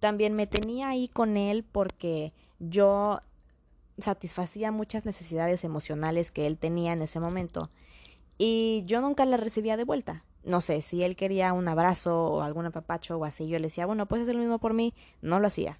También 0.00 0.34
me 0.34 0.48
tenía 0.48 0.88
ahí 0.88 1.06
con 1.06 1.36
él 1.36 1.62
porque 1.62 2.32
yo 2.58 3.20
satisfacía 4.02 4.72
muchas 4.72 5.04
necesidades 5.04 5.64
emocionales 5.64 6.30
que 6.30 6.46
él 6.46 6.58
tenía 6.58 6.92
en 6.92 7.02
ese 7.02 7.20
momento 7.20 7.70
y 8.42 8.84
yo 8.86 9.02
nunca 9.02 9.26
las 9.26 9.38
recibía 9.38 9.76
de 9.76 9.84
vuelta. 9.84 10.24
No 10.44 10.62
sé, 10.62 10.80
si 10.80 11.02
él 11.02 11.14
quería 11.14 11.52
un 11.52 11.68
abrazo 11.68 12.24
o 12.24 12.40
algún 12.40 12.64
apapacho 12.64 13.18
o 13.18 13.26
así, 13.26 13.46
yo 13.46 13.58
le 13.58 13.64
decía, 13.64 13.84
bueno, 13.84 14.06
puedes 14.06 14.22
hacer 14.22 14.34
lo 14.34 14.40
mismo 14.40 14.58
por 14.58 14.72
mí. 14.72 14.94
No 15.20 15.40
lo 15.40 15.46
hacía. 15.46 15.78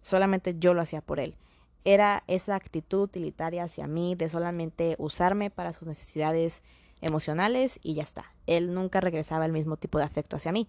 Solamente 0.00 0.56
yo 0.58 0.74
lo 0.74 0.82
hacía 0.82 1.02
por 1.02 1.20
él. 1.20 1.36
Era 1.84 2.24
esa 2.26 2.56
actitud 2.56 3.02
utilitaria 3.02 3.62
hacia 3.62 3.86
mí 3.86 4.16
de 4.16 4.28
solamente 4.28 4.96
usarme 4.98 5.50
para 5.50 5.72
sus 5.72 5.86
necesidades 5.86 6.64
emocionales 7.00 7.78
y 7.80 7.94
ya 7.94 8.02
está. 8.02 8.34
Él 8.48 8.74
nunca 8.74 9.00
regresaba 9.00 9.46
el 9.46 9.52
mismo 9.52 9.76
tipo 9.76 9.98
de 9.98 10.04
afecto 10.04 10.34
hacia 10.34 10.50
mí. 10.50 10.66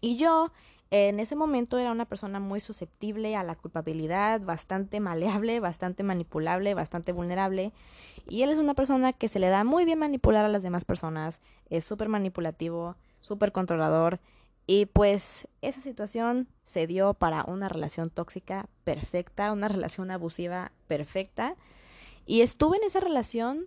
Y 0.00 0.16
yo 0.16 0.52
en 0.96 1.18
ese 1.18 1.34
momento 1.34 1.76
era 1.76 1.90
una 1.90 2.04
persona 2.04 2.38
muy 2.38 2.60
susceptible 2.60 3.34
a 3.34 3.42
la 3.42 3.56
culpabilidad, 3.56 4.40
bastante 4.40 5.00
maleable, 5.00 5.58
bastante 5.58 6.04
manipulable, 6.04 6.72
bastante 6.74 7.10
vulnerable. 7.10 7.72
Y 8.28 8.42
él 8.42 8.50
es 8.50 8.58
una 8.58 8.74
persona 8.74 9.12
que 9.12 9.26
se 9.26 9.40
le 9.40 9.48
da 9.48 9.64
muy 9.64 9.84
bien 9.84 9.98
manipular 9.98 10.44
a 10.44 10.48
las 10.48 10.62
demás 10.62 10.84
personas, 10.84 11.40
es 11.68 11.84
súper 11.84 12.08
manipulativo, 12.08 12.94
súper 13.20 13.50
controlador. 13.50 14.20
Y 14.68 14.86
pues 14.86 15.48
esa 15.62 15.80
situación 15.80 16.46
se 16.64 16.86
dio 16.86 17.14
para 17.14 17.42
una 17.42 17.68
relación 17.68 18.08
tóxica 18.08 18.68
perfecta, 18.84 19.50
una 19.50 19.66
relación 19.66 20.12
abusiva 20.12 20.70
perfecta. 20.86 21.56
Y 22.24 22.42
estuve 22.42 22.76
en 22.76 22.84
esa 22.84 23.00
relación, 23.00 23.66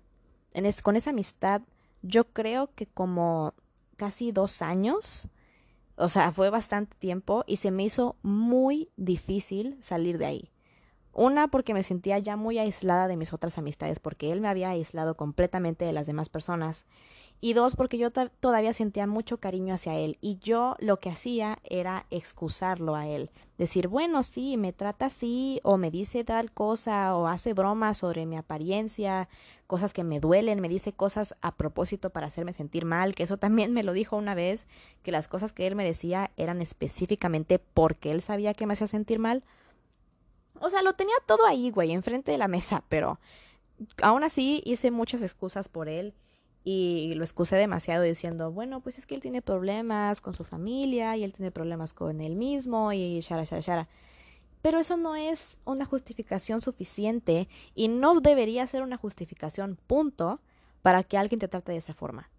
en 0.53 0.65
con 0.81 0.95
esa 0.95 1.09
amistad, 1.09 1.61
yo 2.03 2.23
creo 2.23 2.73
que 2.73 2.87
como 2.87 3.53
casi 3.97 4.31
dos 4.31 4.61
años 4.61 5.27
o 5.97 6.09
sea, 6.09 6.31
fue 6.31 6.49
bastante 6.49 6.95
tiempo 6.97 7.43
y 7.47 7.57
se 7.57 7.71
me 7.71 7.83
hizo 7.83 8.17
muy 8.21 8.89
difícil 8.95 9.75
salir 9.81 10.17
de 10.17 10.25
ahí. 10.25 10.51
Una, 11.17 11.47
porque 11.47 11.73
me 11.73 11.81
sentía 11.81 12.19
ya 12.19 12.35
muy 12.35 12.59
aislada 12.59 13.07
de 13.07 13.17
mis 13.17 13.33
otras 13.33 13.57
amistades, 13.57 13.99
porque 13.99 14.31
él 14.31 14.39
me 14.39 14.49
había 14.49 14.69
aislado 14.69 15.17
completamente 15.17 15.83
de 15.83 15.91
las 15.91 16.05
demás 16.05 16.29
personas. 16.29 16.85
Y 17.41 17.53
dos, 17.53 17.75
porque 17.75 17.97
yo 17.97 18.11
todavía 18.11 18.71
sentía 18.71 19.07
mucho 19.07 19.39
cariño 19.39 19.73
hacia 19.73 19.95
él. 19.95 20.19
Y 20.21 20.37
yo 20.37 20.75
lo 20.77 20.99
que 20.99 21.09
hacía 21.09 21.57
era 21.63 22.05
excusarlo 22.11 22.95
a 22.95 23.07
él. 23.07 23.31
Decir, 23.57 23.87
bueno, 23.87 24.21
sí, 24.21 24.57
me 24.57 24.73
trata 24.73 25.07
así, 25.07 25.59
o 25.63 25.77
me 25.77 25.89
dice 25.89 26.23
tal 26.23 26.51
cosa, 26.51 27.15
o 27.15 27.25
hace 27.25 27.53
bromas 27.53 27.97
sobre 27.97 28.27
mi 28.27 28.37
apariencia, 28.37 29.27
cosas 29.65 29.93
que 29.93 30.03
me 30.03 30.19
duelen, 30.19 30.61
me 30.61 30.69
dice 30.69 30.93
cosas 30.93 31.35
a 31.41 31.55
propósito 31.55 32.11
para 32.11 32.27
hacerme 32.27 32.53
sentir 32.53 32.85
mal, 32.85 33.15
que 33.15 33.23
eso 33.23 33.37
también 33.37 33.73
me 33.73 33.81
lo 33.81 33.93
dijo 33.93 34.17
una 34.17 34.35
vez, 34.35 34.67
que 35.01 35.11
las 35.11 35.27
cosas 35.27 35.51
que 35.51 35.65
él 35.65 35.75
me 35.75 35.83
decía 35.83 36.29
eran 36.37 36.61
específicamente 36.61 37.57
porque 37.57 38.11
él 38.11 38.21
sabía 38.21 38.53
que 38.53 38.67
me 38.67 38.73
hacía 38.73 38.85
sentir 38.85 39.17
mal 39.17 39.43
o 40.61 40.69
sea, 40.69 40.81
lo 40.81 40.93
tenía 40.93 41.15
todo 41.25 41.45
ahí, 41.45 41.71
güey, 41.71 41.91
enfrente 41.91 42.31
de 42.31 42.37
la 42.37 42.47
mesa, 42.47 42.83
pero 42.89 43.19
aún 44.01 44.23
así 44.23 44.61
hice 44.65 44.91
muchas 44.91 45.21
excusas 45.21 45.67
por 45.67 45.89
él 45.89 46.13
y 46.63 47.13
lo 47.15 47.23
excusé 47.23 47.55
demasiado 47.55 48.03
diciendo, 48.03 48.51
bueno, 48.51 48.81
pues 48.81 48.97
es 48.97 49.05
que 49.05 49.15
él 49.15 49.21
tiene 49.21 49.41
problemas 49.41 50.19
con 50.19 50.35
su 50.35 50.43
familia 50.43 51.15
y 51.15 51.23
él 51.23 51.31
tiene 51.31 51.51
problemas 51.51 51.93
con 51.93 52.19
él 52.19 52.35
mismo 52.35 52.91
y 52.91 53.19
shara, 53.21 53.43
shara, 53.45 53.61
shara. 53.61 53.87
Pero 54.61 54.79
eso 54.79 54.97
no 54.97 55.15
es 55.15 55.59
una 55.63 55.85
justificación 55.85 56.59
suficiente 56.59 57.47
y 57.73 57.87
no 57.87 58.19
debería 58.19 58.67
ser 58.67 58.83
una 58.83 58.97
justificación, 58.97 59.77
punto, 59.87 60.41
para 60.81 61.03
que 61.03 61.17
alguien 61.17 61.39
te 61.39 61.47
trate 61.47 61.71
de 61.71 61.77
esa 61.77 61.93
forma. 61.93 62.29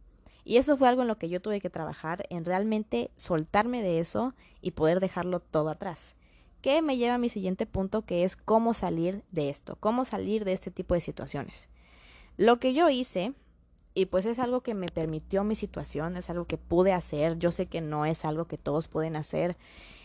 Y 0.44 0.56
eso 0.56 0.76
fue 0.76 0.88
algo 0.88 1.02
en 1.02 1.08
lo 1.08 1.16
que 1.18 1.28
yo 1.28 1.40
tuve 1.40 1.60
que 1.60 1.70
trabajar, 1.70 2.26
en 2.30 2.44
realmente 2.44 3.10
soltarme 3.16 3.82
de 3.82 3.98
eso 3.98 4.34
y 4.60 4.72
poder 4.72 5.00
dejarlo 5.00 5.40
todo 5.40 5.70
atrás. 5.70 6.14
Que 6.60 6.82
me 6.82 6.96
lleva 6.96 7.14
a 7.14 7.18
mi 7.18 7.28
siguiente 7.28 7.66
punto, 7.66 8.02
que 8.02 8.24
es 8.24 8.36
cómo 8.36 8.74
salir 8.74 9.22
de 9.30 9.48
esto, 9.48 9.76
cómo 9.76 10.04
salir 10.04 10.44
de 10.44 10.52
este 10.52 10.70
tipo 10.70 10.94
de 10.94 11.00
situaciones. 11.00 11.68
Lo 12.36 12.58
que 12.58 12.74
yo 12.74 12.88
hice, 12.88 13.34
y 13.94 14.06
pues 14.06 14.26
es 14.26 14.38
algo 14.38 14.62
que 14.62 14.74
me 14.74 14.86
permitió 14.86 15.44
mi 15.44 15.54
situación, 15.54 16.16
es 16.16 16.30
algo 16.30 16.46
que 16.46 16.58
pude 16.58 16.92
hacer, 16.92 17.38
yo 17.38 17.50
sé 17.50 17.66
que 17.66 17.80
no 17.80 18.06
es 18.06 18.24
algo 18.24 18.46
que 18.46 18.58
todos 18.58 18.88
pueden 18.88 19.16
hacer, 19.16 19.56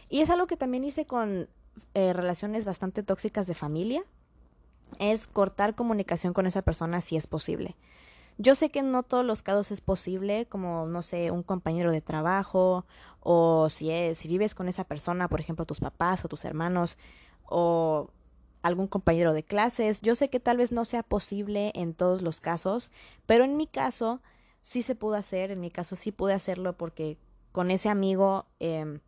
y 0.10 0.22
es 0.22 0.30
algo 0.30 0.48
que 0.48 0.58
también 0.58 0.84
hice 0.84 1.06
con 1.06 1.48
eh, 1.94 2.13
relaciones 2.13 2.66
bastante 2.66 3.04
tóxicas 3.04 3.48
de 3.48 3.54
familia, 3.54 4.04
es 5.00 5.28
cortar 5.28 5.76
comunicación 5.76 6.34
con 6.34 6.46
esa 6.46 6.62
persona 6.62 7.02
si 7.02 7.18
es 7.18 7.28
posible. 7.28 7.76
Yo 8.38 8.56
sé 8.56 8.69
que 8.69 8.82
no 8.82 9.04
todos 9.04 9.26
los 9.26 9.43
casos 9.43 9.72
es 9.72 9.82
posible, 9.82 10.48
como, 10.48 10.88
no 10.88 11.02
sé, 11.02 11.32
un 11.32 11.43
compañero 11.43 11.91
de 11.91 12.02
trabajo, 12.02 12.86
o 13.19 13.69
si, 13.69 13.91
es, 13.91 14.17
si 14.17 14.28
vives 14.28 14.56
con 14.56 14.67
esa 14.67 14.84
persona, 14.84 15.28
por 15.28 15.39
ejemplo, 15.39 15.65
tus 15.65 15.80
papás 15.80 16.26
o 16.26 16.28
tus 16.28 16.46
hermanos, 16.46 16.98
o 17.46 18.10
algún 18.63 18.88
compañero 18.88 19.34
de 19.34 19.43
clases. 19.43 20.02
Yo 20.02 20.15
sé 20.15 20.30
que 20.30 20.39
tal 20.39 20.58
vez 20.58 20.72
no 20.72 20.86
sea 20.86 21.04
posible 21.04 21.72
en 21.76 21.93
todos 21.93 22.22
los 22.22 22.39
casos, 22.39 22.91
pero 23.26 23.43
en 23.43 23.56
mi 23.58 23.67
caso 23.67 24.22
sí 24.62 24.82
se 24.82 24.96
pudo 24.96 25.15
hacer, 25.15 25.52
en 25.52 25.60
mi 25.60 25.69
caso 25.69 25.96
sí 25.96 26.12
pude 26.12 26.34
hacerlo 26.34 26.76
porque 26.76 27.17
con 27.52 27.69
ese 27.69 27.89
amigo, 27.89 28.48
eh, 28.60 29.00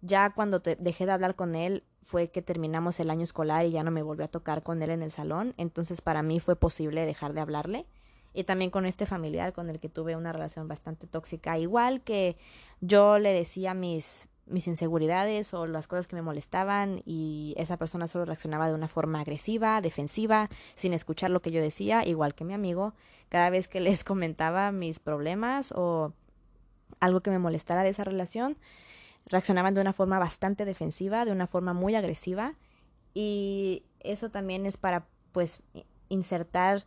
ya 0.00 0.30
cuando 0.30 0.60
te 0.60 0.76
dejé 0.76 1.06
de 1.06 1.12
hablar 1.12 1.36
con 1.36 1.54
él, 1.54 1.84
fue 2.02 2.30
que 2.30 2.42
terminamos 2.42 2.98
el 3.00 3.10
año 3.10 3.22
escolar 3.22 3.66
y 3.66 3.72
ya 3.72 3.82
no 3.82 3.90
me 3.90 4.02
volvió 4.02 4.24
a 4.24 4.28
tocar 4.28 4.62
con 4.62 4.82
él 4.82 4.90
en 4.90 5.02
el 5.02 5.10
salón, 5.10 5.54
entonces 5.56 6.00
para 6.00 6.22
mí 6.22 6.40
fue 6.40 6.56
posible 6.56 7.04
dejar 7.04 7.32
de 7.32 7.40
hablarle 7.40 7.86
y 8.36 8.44
también 8.44 8.70
con 8.70 8.84
este 8.84 9.06
familiar 9.06 9.54
con 9.54 9.70
el 9.70 9.80
que 9.80 9.88
tuve 9.88 10.14
una 10.14 10.30
relación 10.30 10.68
bastante 10.68 11.06
tóxica, 11.06 11.58
igual 11.58 12.02
que 12.02 12.36
yo 12.80 13.18
le 13.18 13.32
decía 13.32 13.72
mis 13.72 14.28
mis 14.48 14.68
inseguridades 14.68 15.52
o 15.54 15.66
las 15.66 15.88
cosas 15.88 16.06
que 16.06 16.14
me 16.14 16.22
molestaban 16.22 17.02
y 17.04 17.52
esa 17.56 17.78
persona 17.78 18.06
solo 18.06 18.26
reaccionaba 18.26 18.68
de 18.68 18.74
una 18.74 18.86
forma 18.86 19.20
agresiva, 19.20 19.80
defensiva, 19.80 20.48
sin 20.76 20.92
escuchar 20.92 21.30
lo 21.30 21.42
que 21.42 21.50
yo 21.50 21.60
decía, 21.60 22.06
igual 22.06 22.34
que 22.34 22.44
mi 22.44 22.54
amigo, 22.54 22.94
cada 23.28 23.50
vez 23.50 23.66
que 23.66 23.80
les 23.80 24.04
comentaba 24.04 24.70
mis 24.70 25.00
problemas 25.00 25.72
o 25.72 26.12
algo 27.00 27.22
que 27.22 27.30
me 27.30 27.40
molestara 27.40 27.82
de 27.82 27.88
esa 27.88 28.04
relación, 28.04 28.56
reaccionaban 29.26 29.74
de 29.74 29.80
una 29.80 29.92
forma 29.92 30.20
bastante 30.20 30.64
defensiva, 30.64 31.24
de 31.24 31.32
una 31.32 31.48
forma 31.48 31.72
muy 31.72 31.96
agresiva 31.96 32.54
y 33.14 33.82
eso 33.98 34.30
también 34.30 34.64
es 34.66 34.76
para 34.76 35.06
pues 35.32 35.60
insertar 36.08 36.84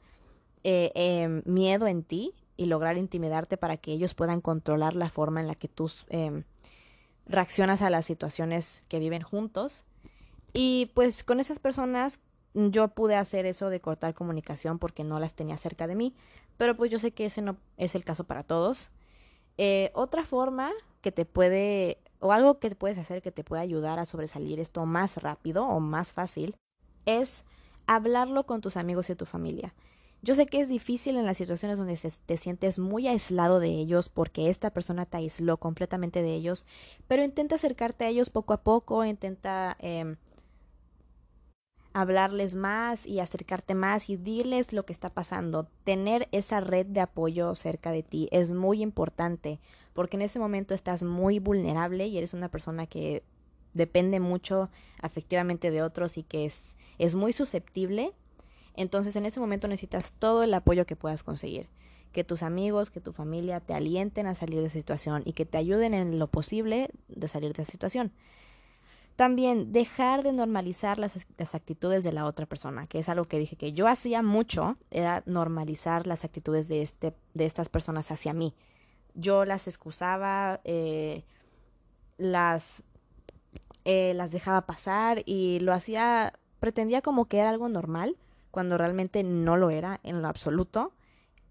eh, 0.63 0.91
em, 0.95 1.41
miedo 1.45 1.87
en 1.87 2.03
ti 2.03 2.33
y 2.57 2.65
lograr 2.65 2.97
intimidarte 2.97 3.57
para 3.57 3.77
que 3.77 3.91
ellos 3.91 4.13
puedan 4.13 4.41
controlar 4.41 4.95
la 4.95 5.09
forma 5.09 5.39
en 5.39 5.47
la 5.47 5.55
que 5.55 5.67
tú 5.67 5.89
em, 6.09 6.43
reaccionas 7.25 7.81
a 7.81 7.89
las 7.89 8.05
situaciones 8.05 8.83
que 8.87 8.99
viven 8.99 9.21
juntos. 9.21 9.85
Y 10.53 10.91
pues 10.93 11.23
con 11.23 11.39
esas 11.39 11.59
personas 11.59 12.19
yo 12.53 12.89
pude 12.89 13.15
hacer 13.15 13.45
eso 13.45 13.69
de 13.69 13.79
cortar 13.79 14.13
comunicación 14.13 14.79
porque 14.79 15.03
no 15.03 15.19
las 15.19 15.35
tenía 15.35 15.57
cerca 15.57 15.87
de 15.87 15.95
mí, 15.95 16.15
pero 16.57 16.75
pues 16.75 16.91
yo 16.91 16.99
sé 16.99 17.11
que 17.11 17.25
ese 17.25 17.41
no 17.41 17.57
es 17.77 17.95
el 17.95 18.03
caso 18.03 18.25
para 18.25 18.43
todos. 18.43 18.89
Eh, 19.57 19.91
otra 19.93 20.25
forma 20.25 20.71
que 21.01 21.11
te 21.11 21.25
puede, 21.25 21.99
o 22.19 22.31
algo 22.31 22.59
que 22.59 22.71
puedes 22.71 22.97
hacer 22.97 23.21
que 23.21 23.31
te 23.31 23.43
puede 23.43 23.61
ayudar 23.61 23.99
a 23.99 24.05
sobresalir 24.05 24.59
esto 24.59 24.85
más 24.85 25.17
rápido 25.17 25.65
o 25.67 25.79
más 25.79 26.11
fácil, 26.11 26.55
es 27.05 27.45
hablarlo 27.87 28.45
con 28.45 28.61
tus 28.61 28.77
amigos 28.77 29.09
y 29.09 29.15
tu 29.15 29.25
familia. 29.25 29.73
Yo 30.21 30.35
sé 30.35 30.47
que 30.47 30.59
es 30.59 30.67
difícil 30.67 31.15
en 31.17 31.25
las 31.25 31.37
situaciones 31.37 31.77
donde 31.77 31.97
te 32.25 32.37
sientes 32.37 32.77
muy 32.77 33.07
aislado 33.07 33.59
de 33.59 33.69
ellos 33.69 34.09
porque 34.09 34.49
esta 34.49 34.71
persona 34.71 35.05
te 35.05 35.17
aisló 35.17 35.57
completamente 35.57 36.21
de 36.21 36.33
ellos, 36.33 36.65
pero 37.07 37.23
intenta 37.23 37.55
acercarte 37.55 38.03
a 38.03 38.09
ellos 38.09 38.29
poco 38.29 38.53
a 38.53 38.61
poco, 38.61 39.05
intenta 39.05 39.77
em, 39.79 40.17
hablarles 41.93 42.55
más 42.55 43.05
y 43.05 43.19
acercarte 43.19 43.75
más 43.75 44.09
y 44.09 44.17
dirles 44.17 44.73
lo 44.73 44.85
que 44.85 44.93
está 44.93 45.09
pasando. 45.09 45.67
Tener 45.85 46.27
esa 46.31 46.59
red 46.59 46.85
de 46.85 47.01
apoyo 47.01 47.55
cerca 47.55 47.91
de 47.91 48.03
ti 48.03 48.27
es 48.31 48.51
muy 48.51 48.81
importante 48.81 49.59
porque 49.93 50.17
en 50.17 50.23
ese 50.23 50.39
momento 50.39 50.73
estás 50.73 51.03
muy 51.03 51.39
vulnerable 51.39 52.07
y 52.07 52.17
eres 52.17 52.33
una 52.33 52.49
persona 52.49 52.87
que 52.87 53.23
depende 53.73 54.19
mucho 54.19 54.69
afectivamente 55.01 55.71
de 55.71 55.81
otros 55.81 56.17
y 56.17 56.23
que 56.23 56.45
es, 56.45 56.77
es 56.97 57.15
muy 57.15 57.33
susceptible. 57.33 58.13
Entonces 58.79 59.17
en 59.17 59.25
ese 59.25 59.41
momento 59.41 59.67
necesitas 59.67 60.13
todo 60.13 60.41
el 60.41 60.53
apoyo 60.53 60.85
que 60.85 60.95
puedas 60.95 61.21
conseguir. 61.21 61.67
Que 62.13 62.23
tus 62.23 62.43
amigos, 62.43 62.89
que 62.89 63.01
tu 63.01 63.11
familia 63.11 63.59
te 63.59 63.73
alienten 63.73 64.25
a 64.25 64.35
salir 64.35 64.61
de 64.61 64.67
esa 64.67 64.79
situación 64.79 65.21
y 65.25 65.33
que 65.33 65.45
te 65.45 65.57
ayuden 65.57 65.93
en 65.93 66.17
lo 66.17 66.27
posible 66.27 66.89
de 67.09 67.27
salir 67.27 67.51
de 67.51 67.63
esa 67.63 67.71
situación. 67.73 68.13
También 69.17 69.73
dejar 69.73 70.23
de 70.23 70.31
normalizar 70.31 70.97
las, 70.97 71.13
actitudes 71.53 72.05
de 72.05 72.13
la 72.13 72.23
otra 72.23 72.45
persona, 72.45 72.87
que 72.87 72.99
es 72.99 73.09
algo 73.09 73.25
que 73.25 73.37
dije 73.37 73.57
que 73.57 73.73
yo 73.73 73.85
hacía 73.85 74.23
mucho, 74.23 74.77
era 74.91 75.23
normalizar 75.25 76.07
las 76.07 76.23
actitudes 76.23 76.69
de, 76.69 76.81
este, 76.81 77.13
de 77.33 77.43
estas 77.43 77.67
personas 77.67 78.11
hacia 78.11 78.31
mí. 78.31 78.55
Yo 79.13 79.43
las 79.43 79.67
excusaba, 79.67 80.61
eh, 80.63 81.25
las, 82.17 82.81
eh, 83.83 84.13
las 84.13 84.31
dejaba 84.31 84.65
pasar 84.65 85.21
y 85.25 85.59
lo 85.59 85.73
hacía, 85.73 86.31
pretendía 86.61 87.01
como 87.01 87.25
que 87.25 87.39
era 87.39 87.49
algo 87.49 87.67
normal, 87.67 88.15
cuando 88.51 88.77
realmente 88.77 89.23
no 89.23 89.57
lo 89.57 89.69
era 89.69 89.99
en 90.03 90.21
lo 90.21 90.27
absoluto, 90.27 90.93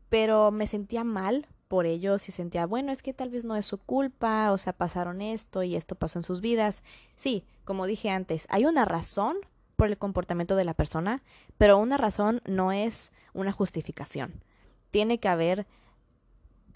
pero 0.09 0.51
me 0.51 0.67
sentía 0.67 1.05
mal 1.05 1.47
por 1.69 1.87
ellos 1.87 2.29
y 2.29 2.33
sentía, 2.33 2.67
bueno, 2.67 2.93
es 2.93 3.03
que 3.03 3.13
tal 3.13 3.31
vez 3.31 3.45
no 3.45 3.55
es 3.55 3.67
su 3.67 3.79
culpa, 3.79 4.53
o 4.53 4.59
sea, 4.59 4.73
pasaron 4.73 5.21
esto 5.21 5.63
y 5.63 5.77
esto 5.77 5.95
pasó 5.95 6.19
en 6.19 6.25
sus 6.25 6.41
vidas. 6.41 6.83
Sí, 7.15 7.45
como 7.65 7.87
dije 7.87 8.11
antes, 8.11 8.47
hay 8.49 8.65
una 8.65 8.85
razón 8.87 9.37
por 9.77 9.89
el 9.89 9.99
comportamiento 9.99 10.57
de 10.57 10.65
la 10.65 10.75
persona, 10.75 11.23
pero 11.59 11.79
una 11.79 11.99
razón 11.99 12.41
no 12.47 12.73
es 12.73 13.13
una 13.35 13.53
justificación. 13.53 14.43
Tiene 14.91 15.21
que 15.21 15.29
haber 15.29 15.67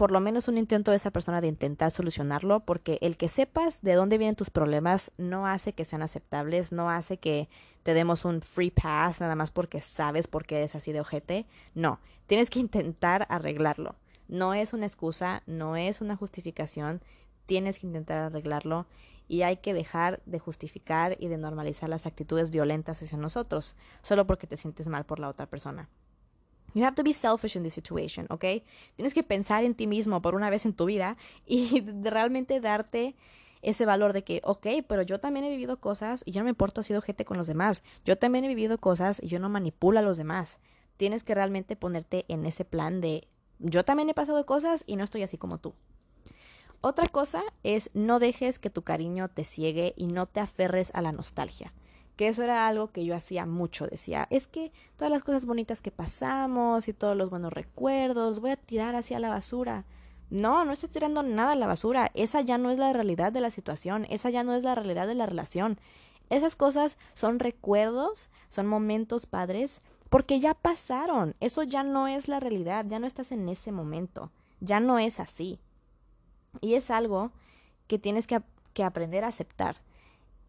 por 0.02 0.10
lo 0.10 0.18
menos 0.18 0.48
un 0.48 0.58
intento 0.58 0.90
de 0.90 0.96
esa 0.96 1.12
persona 1.12 1.40
de 1.40 1.46
intentar 1.46 1.92
solucionarlo, 1.92 2.58
porque 2.64 2.98
el 3.02 3.16
que 3.16 3.28
sepas 3.28 3.82
de 3.82 3.94
dónde 3.94 4.18
vienen 4.18 4.34
tus 4.34 4.50
problemas 4.50 5.12
no 5.16 5.46
hace 5.46 5.74
que 5.74 5.84
sean 5.84 6.02
aceptables, 6.02 6.72
no 6.72 6.90
hace 6.90 7.18
que 7.18 7.48
te 7.84 7.94
demos 7.94 8.24
un 8.24 8.42
free 8.42 8.72
pass 8.72 9.20
nada 9.20 9.36
más 9.36 9.52
porque 9.52 9.80
sabes 9.80 10.26
por 10.26 10.44
qué 10.44 10.56
eres 10.56 10.74
así 10.74 10.90
de 10.90 10.98
ojete. 10.98 11.46
No, 11.76 12.00
tienes 12.26 12.50
que 12.50 12.58
intentar 12.58 13.28
arreglarlo. 13.30 13.94
No 14.26 14.54
es 14.54 14.72
una 14.72 14.86
excusa, 14.86 15.44
no 15.46 15.76
es 15.76 16.00
una 16.00 16.16
justificación, 16.16 17.00
tienes 17.46 17.78
que 17.78 17.86
intentar 17.86 18.18
arreglarlo 18.18 18.86
y 19.28 19.42
hay 19.42 19.58
que 19.58 19.72
dejar 19.72 20.20
de 20.26 20.40
justificar 20.40 21.16
y 21.20 21.28
de 21.28 21.38
normalizar 21.38 21.88
las 21.88 22.06
actitudes 22.06 22.50
violentas 22.50 23.00
hacia 23.00 23.18
nosotros, 23.18 23.76
solo 24.00 24.26
porque 24.26 24.48
te 24.48 24.56
sientes 24.56 24.88
mal 24.88 25.06
por 25.06 25.20
la 25.20 25.28
otra 25.28 25.46
persona. 25.46 25.88
You 26.74 26.84
have 26.84 26.94
to 26.94 27.02
be 27.02 27.12
selfish 27.12 27.56
in 27.56 27.62
this 27.62 27.74
situation, 27.74 28.26
¿ok? 28.30 28.44
Tienes 28.94 29.14
que 29.14 29.22
pensar 29.22 29.64
en 29.64 29.74
ti 29.74 29.86
mismo 29.86 30.22
por 30.22 30.34
una 30.34 30.50
vez 30.50 30.64
en 30.64 30.74
tu 30.74 30.86
vida 30.86 31.16
y 31.46 31.82
realmente 32.02 32.60
darte 32.60 33.14
ese 33.62 33.86
valor 33.86 34.12
de 34.12 34.24
que, 34.24 34.40
ok, 34.44 34.66
pero 34.88 35.02
yo 35.02 35.20
también 35.20 35.44
he 35.44 35.50
vivido 35.50 35.78
cosas 35.78 36.22
y 36.26 36.32
yo 36.32 36.40
no 36.40 36.46
me 36.46 36.54
porto 36.54 36.80
así 36.80 36.92
de 36.92 37.00
gente 37.00 37.24
con 37.24 37.38
los 37.38 37.46
demás. 37.46 37.82
Yo 38.04 38.18
también 38.18 38.44
he 38.44 38.48
vivido 38.48 38.76
cosas 38.78 39.20
y 39.22 39.28
yo 39.28 39.38
no 39.38 39.48
manipulo 39.48 40.00
a 40.00 40.02
los 40.02 40.16
demás. 40.16 40.58
Tienes 40.96 41.22
que 41.22 41.34
realmente 41.34 41.76
ponerte 41.76 42.24
en 42.28 42.44
ese 42.44 42.64
plan 42.64 43.00
de 43.00 43.28
yo 43.60 43.84
también 43.84 44.10
he 44.10 44.14
pasado 44.14 44.44
cosas 44.44 44.82
y 44.86 44.96
no 44.96 45.04
estoy 45.04 45.22
así 45.22 45.38
como 45.38 45.58
tú. 45.58 45.74
Otra 46.80 47.06
cosa 47.06 47.44
es 47.62 47.90
no 47.94 48.18
dejes 48.18 48.58
que 48.58 48.70
tu 48.70 48.82
cariño 48.82 49.28
te 49.28 49.44
ciegue 49.44 49.94
y 49.96 50.08
no 50.08 50.26
te 50.26 50.40
aferres 50.40 50.90
a 50.94 51.00
la 51.00 51.12
nostalgia. 51.12 51.72
Que 52.16 52.28
eso 52.28 52.42
era 52.42 52.68
algo 52.68 52.92
que 52.92 53.04
yo 53.04 53.14
hacía 53.14 53.46
mucho. 53.46 53.86
Decía, 53.86 54.26
es 54.30 54.46
que 54.46 54.72
todas 54.96 55.10
las 55.10 55.24
cosas 55.24 55.46
bonitas 55.46 55.80
que 55.80 55.90
pasamos 55.90 56.88
y 56.88 56.92
todos 56.92 57.16
los 57.16 57.30
buenos 57.30 57.52
recuerdos 57.52 58.40
voy 58.40 58.50
a 58.50 58.56
tirar 58.56 58.94
hacia 58.94 59.18
la 59.18 59.30
basura. 59.30 59.84
No, 60.30 60.64
no 60.64 60.72
estoy 60.72 60.88
tirando 60.88 61.22
nada 61.22 61.52
a 61.52 61.56
la 61.56 61.66
basura. 61.66 62.10
Esa 62.14 62.40
ya 62.40 62.58
no 62.58 62.70
es 62.70 62.78
la 62.78 62.92
realidad 62.92 63.32
de 63.32 63.40
la 63.40 63.50
situación. 63.50 64.06
Esa 64.10 64.30
ya 64.30 64.44
no 64.44 64.54
es 64.54 64.62
la 64.62 64.74
realidad 64.74 65.06
de 65.06 65.14
la 65.14 65.26
relación. 65.26 65.78
Esas 66.30 66.56
cosas 66.56 66.96
son 67.12 67.38
recuerdos, 67.38 68.30
son 68.48 68.66
momentos 68.66 69.26
padres 69.26 69.82
porque 70.12 70.40
ya 70.40 70.52
pasaron, 70.52 71.34
eso 71.40 71.62
ya 71.62 71.82
no 71.82 72.06
es 72.06 72.28
la 72.28 72.38
realidad, 72.38 72.84
ya 72.86 72.98
no 72.98 73.06
estás 73.06 73.32
en 73.32 73.48
ese 73.48 73.72
momento, 73.72 74.30
ya 74.60 74.78
no 74.78 74.98
es 74.98 75.18
así. 75.18 75.58
Y 76.60 76.74
es 76.74 76.90
algo 76.90 77.32
que 77.86 77.98
tienes 77.98 78.26
que, 78.26 78.42
que 78.74 78.84
aprender 78.84 79.24
a 79.24 79.28
aceptar. 79.28 79.76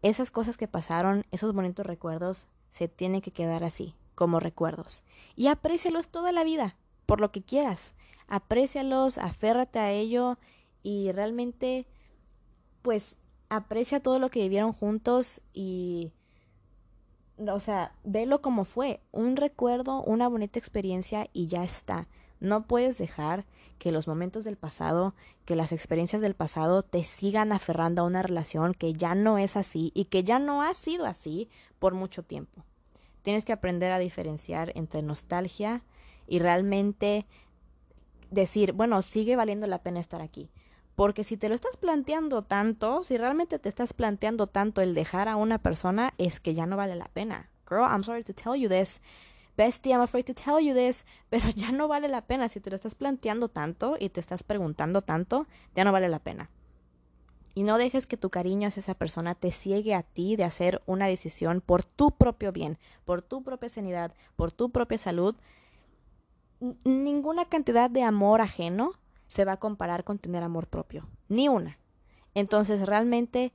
Esas 0.04 0.30
cosas 0.30 0.58
que 0.58 0.68
pasaron, 0.68 1.24
esos 1.30 1.54
bonitos 1.54 1.86
recuerdos, 1.86 2.46
se 2.68 2.88
tienen 2.88 3.22
que 3.22 3.30
quedar 3.30 3.64
así, 3.64 3.94
como 4.14 4.38
recuerdos. 4.38 5.02
Y 5.34 5.46
aprécialos 5.46 6.10
toda 6.10 6.30
la 6.30 6.44
vida, 6.44 6.76
por 7.06 7.22
lo 7.22 7.32
que 7.32 7.40
quieras. 7.40 7.94
Aprécialos, 8.28 9.16
aférrate 9.16 9.78
a 9.78 9.92
ello 9.92 10.36
y 10.82 11.10
realmente, 11.12 11.86
pues, 12.82 13.16
aprecia 13.48 14.00
todo 14.00 14.18
lo 14.18 14.28
que 14.28 14.40
vivieron 14.40 14.74
juntos 14.74 15.40
y 15.54 16.12
o 17.38 17.58
sea, 17.58 17.94
velo 18.04 18.42
como 18.42 18.66
fue, 18.66 19.00
un 19.10 19.36
recuerdo, 19.36 20.02
una 20.02 20.28
bonita 20.28 20.58
experiencia 20.58 21.30
y 21.32 21.46
ya 21.46 21.64
está. 21.64 22.08
No 22.40 22.66
puedes 22.66 22.98
dejar 22.98 23.46
que 23.78 23.92
los 23.92 24.08
momentos 24.08 24.44
del 24.44 24.56
pasado, 24.56 25.14
que 25.44 25.56
las 25.56 25.72
experiencias 25.72 26.22
del 26.22 26.34
pasado 26.34 26.82
te 26.82 27.04
sigan 27.04 27.52
aferrando 27.52 28.02
a 28.02 28.06
una 28.06 28.22
relación 28.22 28.74
que 28.74 28.92
ya 28.92 29.14
no 29.14 29.38
es 29.38 29.56
así 29.56 29.92
y 29.94 30.06
que 30.06 30.24
ya 30.24 30.38
no 30.38 30.62
ha 30.62 30.72
sido 30.74 31.06
así 31.06 31.48
por 31.78 31.94
mucho 31.94 32.22
tiempo. 32.22 32.64
Tienes 33.22 33.44
que 33.44 33.52
aprender 33.52 33.92
a 33.92 33.98
diferenciar 33.98 34.72
entre 34.74 35.02
nostalgia 35.02 35.82
y 36.26 36.38
realmente 36.38 37.26
decir, 38.30 38.72
bueno, 38.72 39.00
sigue 39.02 39.36
valiendo 39.36 39.66
la 39.66 39.82
pena 39.82 40.00
estar 40.00 40.20
aquí. 40.20 40.50
Porque 40.94 41.24
si 41.24 41.36
te 41.36 41.48
lo 41.48 41.54
estás 41.54 41.76
planteando 41.76 42.42
tanto, 42.42 43.02
si 43.02 43.16
realmente 43.16 43.58
te 43.58 43.68
estás 43.68 43.92
planteando 43.92 44.46
tanto 44.46 44.80
el 44.80 44.94
dejar 44.94 45.28
a 45.28 45.36
una 45.36 45.58
persona, 45.58 46.14
es 46.18 46.38
que 46.38 46.54
ya 46.54 46.66
no 46.66 46.76
vale 46.76 46.94
la 46.94 47.06
pena. 47.06 47.50
Girl, 47.68 47.82
I'm 47.82 48.04
sorry 48.04 48.22
to 48.24 48.32
tell 48.32 48.54
you 48.54 48.68
this. 48.68 49.00
Bestie, 49.56 49.92
I'm 49.92 50.00
afraid 50.00 50.26
to 50.26 50.34
tell 50.34 50.60
you 50.60 50.74
this. 50.74 51.04
Pero 51.30 51.48
ya 51.50 51.72
no 51.72 51.88
vale 51.88 52.08
la 52.08 52.26
pena. 52.26 52.48
Si 52.48 52.60
te 52.60 52.70
lo 52.70 52.76
estás 52.76 52.94
planteando 52.94 53.48
tanto 53.48 53.96
y 53.98 54.08
te 54.08 54.20
estás 54.20 54.42
preguntando 54.42 55.02
tanto, 55.02 55.46
ya 55.74 55.84
no 55.84 55.92
vale 55.92 56.08
la 56.08 56.18
pena. 56.18 56.50
Y 57.54 57.62
no 57.62 57.78
dejes 57.78 58.06
que 58.06 58.16
tu 58.16 58.30
cariño 58.30 58.66
hacia 58.66 58.80
esa 58.80 58.94
persona 58.94 59.36
te 59.36 59.52
ciegue 59.52 59.94
a 59.94 60.02
ti 60.02 60.34
de 60.34 60.42
hacer 60.42 60.82
una 60.86 61.06
decisión 61.06 61.60
por 61.60 61.84
tu 61.84 62.10
propio 62.10 62.50
bien, 62.50 62.78
por 63.04 63.22
tu 63.22 63.44
propia 63.44 63.68
sanidad, 63.68 64.12
por 64.34 64.50
tu 64.50 64.70
propia 64.70 64.98
salud. 64.98 65.36
ninguna 66.84 67.44
cantidad 67.44 67.90
de 67.90 68.02
amor 68.02 68.40
ajeno 68.40 68.92
se 69.26 69.44
va 69.44 69.52
a 69.52 69.60
comparar 69.60 70.02
con 70.02 70.18
tener 70.18 70.42
amor 70.42 70.66
propio. 70.66 71.06
Ni 71.28 71.48
una. 71.48 71.78
Entonces 72.34 72.86
realmente 72.86 73.52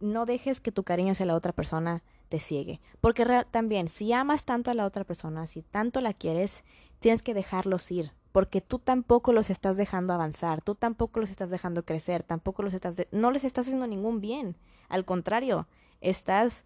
no 0.00 0.24
dejes 0.24 0.60
que 0.60 0.72
tu 0.72 0.84
cariño 0.84 1.12
hacia 1.12 1.26
la 1.26 1.34
otra 1.34 1.52
persona 1.52 2.02
te 2.28 2.38
ciegue. 2.38 2.80
Porque 3.00 3.26
también, 3.50 3.88
si 3.88 4.12
amas 4.12 4.44
tanto 4.44 4.70
a 4.70 4.74
la 4.74 4.84
otra 4.84 5.04
persona, 5.04 5.46
si 5.46 5.62
tanto 5.62 6.00
la 6.00 6.12
quieres, 6.12 6.64
tienes 6.98 7.22
que 7.22 7.34
dejarlos 7.34 7.90
ir. 7.90 8.12
Porque 8.32 8.60
tú 8.60 8.78
tampoco 8.78 9.32
los 9.32 9.50
estás 9.50 9.76
dejando 9.76 10.12
avanzar, 10.12 10.62
tú 10.62 10.74
tampoco 10.74 11.20
los 11.20 11.30
estás 11.30 11.50
dejando 11.50 11.84
crecer, 11.84 12.22
tampoco 12.22 12.62
los 12.62 12.74
estás... 12.74 12.96
no 13.10 13.30
les 13.30 13.44
estás 13.44 13.66
haciendo 13.66 13.86
ningún 13.86 14.20
bien. 14.20 14.56
Al 14.88 15.04
contrario, 15.04 15.66
estás 16.00 16.64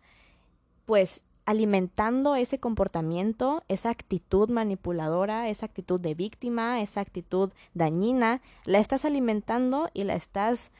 pues 0.85 1.23
alimentando 1.45 2.37
ese 2.37 2.59
comportamiento, 2.59 3.65
esa 3.69 3.91
actitud 3.91 4.49
manipuladora, 4.49 5.49
esa 5.49 5.67
actitud 5.67 6.01
de 6.01 6.15
víctima, 6.15 6.81
esa 6.81 7.01
actitud 7.01 7.53
dañina, 7.75 8.41
la 8.65 8.79
estás 8.79 9.05
alimentando 9.05 9.89
y 9.93 10.05
la 10.05 10.15
estás 10.15 10.71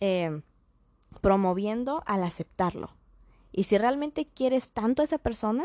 eh, 0.00 0.42
promoviendo 1.20 2.02
al 2.06 2.22
aceptarlo. 2.22 2.90
Y 3.56 3.62
si 3.62 3.78
realmente 3.78 4.26
quieres 4.26 4.68
tanto 4.68 5.00
a 5.00 5.04
esa 5.04 5.18
persona, 5.18 5.64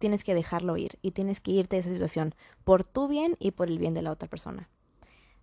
tienes 0.00 0.24
que 0.24 0.34
dejarlo 0.34 0.76
ir 0.76 0.98
y 1.02 1.12
tienes 1.12 1.40
que 1.40 1.52
irte 1.52 1.76
de 1.76 1.80
esa 1.80 1.88
situación 1.90 2.34
por 2.64 2.84
tu 2.84 3.06
bien 3.06 3.36
y 3.38 3.52
por 3.52 3.68
el 3.68 3.78
bien 3.78 3.94
de 3.94 4.02
la 4.02 4.10
otra 4.10 4.28
persona. 4.28 4.68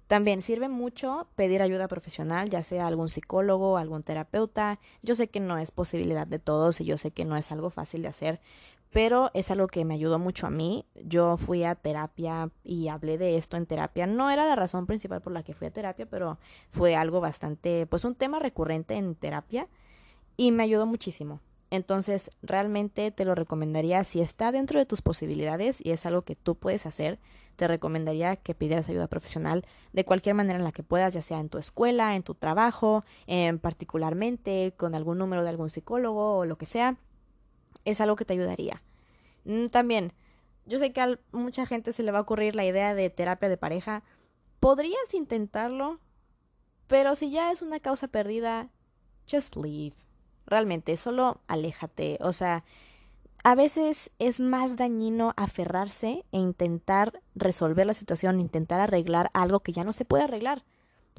También 0.07 0.41
sirve 0.41 0.67
mucho 0.67 1.29
pedir 1.35 1.61
ayuda 1.61 1.87
profesional, 1.87 2.49
ya 2.49 2.63
sea 2.63 2.85
algún 2.85 3.07
psicólogo, 3.07 3.77
algún 3.77 4.03
terapeuta. 4.03 4.77
Yo 5.03 5.15
sé 5.15 5.29
que 5.29 5.39
no 5.39 5.57
es 5.57 5.71
posibilidad 5.71 6.27
de 6.27 6.37
todos 6.37 6.81
y 6.81 6.85
yo 6.85 6.97
sé 6.97 7.11
que 7.11 7.23
no 7.23 7.37
es 7.37 7.49
algo 7.53 7.69
fácil 7.69 8.01
de 8.01 8.09
hacer, 8.09 8.41
pero 8.91 9.31
es 9.33 9.49
algo 9.49 9.67
que 9.67 9.85
me 9.85 9.93
ayudó 9.93 10.19
mucho 10.19 10.47
a 10.47 10.49
mí. 10.49 10.85
Yo 11.01 11.37
fui 11.37 11.63
a 11.63 11.75
terapia 11.75 12.51
y 12.65 12.89
hablé 12.89 13.17
de 13.17 13.37
esto 13.37 13.55
en 13.55 13.67
terapia. 13.67 14.05
No 14.05 14.29
era 14.29 14.45
la 14.45 14.57
razón 14.57 14.85
principal 14.85 15.21
por 15.21 15.31
la 15.31 15.43
que 15.43 15.53
fui 15.53 15.67
a 15.67 15.71
terapia, 15.71 16.05
pero 16.05 16.39
fue 16.71 16.97
algo 16.97 17.21
bastante, 17.21 17.87
pues 17.87 18.03
un 18.03 18.15
tema 18.15 18.39
recurrente 18.39 18.95
en 18.95 19.15
terapia 19.15 19.69
y 20.35 20.51
me 20.51 20.63
ayudó 20.63 20.85
muchísimo. 20.85 21.39
Entonces, 21.75 22.31
realmente 22.41 23.11
te 23.11 23.25
lo 23.25 23.35
recomendaría 23.35 24.03
si 24.03 24.21
está 24.21 24.51
dentro 24.51 24.79
de 24.79 24.85
tus 24.85 25.01
posibilidades 25.01 25.83
y 25.83 25.91
es 25.91 26.05
algo 26.05 26.23
que 26.23 26.35
tú 26.35 26.55
puedes 26.55 26.85
hacer, 26.85 27.19
te 27.55 27.67
recomendaría 27.67 28.35
que 28.35 28.55
pidieras 28.55 28.89
ayuda 28.89 29.07
profesional 29.07 29.63
de 29.93 30.05
cualquier 30.05 30.35
manera 30.35 30.59
en 30.59 30.65
la 30.65 30.71
que 30.71 30.83
puedas, 30.83 31.13
ya 31.13 31.21
sea 31.21 31.39
en 31.39 31.49
tu 31.49 31.57
escuela, 31.57 32.15
en 32.15 32.23
tu 32.23 32.35
trabajo, 32.35 33.03
en 33.27 33.59
particularmente 33.59 34.73
con 34.77 34.95
algún 34.95 35.17
número 35.17 35.43
de 35.43 35.49
algún 35.49 35.69
psicólogo 35.69 36.37
o 36.37 36.45
lo 36.45 36.57
que 36.57 36.65
sea 36.65 36.97
es 37.83 38.01
algo 38.01 38.15
que 38.15 38.25
te 38.25 38.33
ayudaría. 38.33 38.81
Mm, 39.45 39.67
también, 39.67 40.13
yo 40.65 40.79
sé 40.79 40.91
que 40.91 41.01
a 41.01 41.19
mucha 41.31 41.65
gente 41.65 41.93
se 41.93 42.03
le 42.03 42.11
va 42.11 42.19
a 42.19 42.23
ocurrir 42.23 42.55
la 42.55 42.65
idea 42.65 42.93
de 42.95 43.09
terapia 43.09 43.49
de 43.49 43.57
pareja. 43.57 44.03
Podrías 44.59 45.13
intentarlo, 45.13 45.99
pero 46.87 47.15
si 47.15 47.29
ya 47.31 47.51
es 47.51 47.61
una 47.61 47.79
causa 47.79 48.07
perdida, 48.07 48.69
just 49.29 49.55
leave. 49.55 49.95
Realmente, 50.47 50.95
solo 50.97 51.39
aléjate. 51.47 52.17
O 52.21 52.33
sea, 52.33 52.63
a 53.43 53.55
veces 53.55 54.11
es 54.19 54.39
más 54.39 54.77
dañino 54.77 55.33
aferrarse 55.37 56.25
e 56.31 56.37
intentar 56.37 57.21
resolver 57.35 57.85
la 57.85 57.93
situación, 57.93 58.39
intentar 58.39 58.81
arreglar 58.81 59.29
algo 59.33 59.61
que 59.61 59.71
ya 59.71 59.83
no 59.83 59.91
se 59.91 60.05
puede 60.05 60.23
arreglar. 60.23 60.63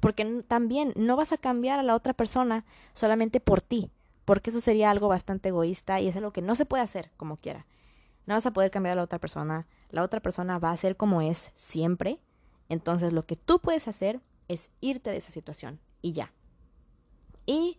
Porque 0.00 0.42
también 0.46 0.92
no 0.96 1.16
vas 1.16 1.32
a 1.32 1.38
cambiar 1.38 1.78
a 1.78 1.82
la 1.82 1.94
otra 1.94 2.12
persona 2.12 2.64
solamente 2.92 3.40
por 3.40 3.60
ti 3.60 3.90
porque 4.26 4.50
eso 4.50 4.60
sería 4.60 4.90
algo 4.90 5.08
bastante 5.08 5.48
egoísta 5.48 6.00
y 6.00 6.08
es 6.08 6.16
algo 6.16 6.32
que 6.32 6.42
no 6.42 6.54
se 6.54 6.66
puede 6.66 6.82
hacer 6.82 7.10
como 7.16 7.38
quiera. 7.38 7.64
No 8.26 8.34
vas 8.34 8.44
a 8.44 8.50
poder 8.50 8.72
cambiar 8.72 8.92
a 8.92 8.96
la 8.96 9.04
otra 9.04 9.20
persona, 9.20 9.66
la 9.88 10.02
otra 10.02 10.20
persona 10.20 10.58
va 10.58 10.72
a 10.72 10.76
ser 10.76 10.96
como 10.96 11.22
es 11.22 11.52
siempre, 11.54 12.18
entonces 12.68 13.12
lo 13.12 13.22
que 13.22 13.36
tú 13.36 13.60
puedes 13.60 13.86
hacer 13.86 14.20
es 14.48 14.70
irte 14.80 15.10
de 15.10 15.18
esa 15.18 15.30
situación 15.30 15.80
y 16.02 16.12
ya. 16.12 16.32
Y 17.46 17.78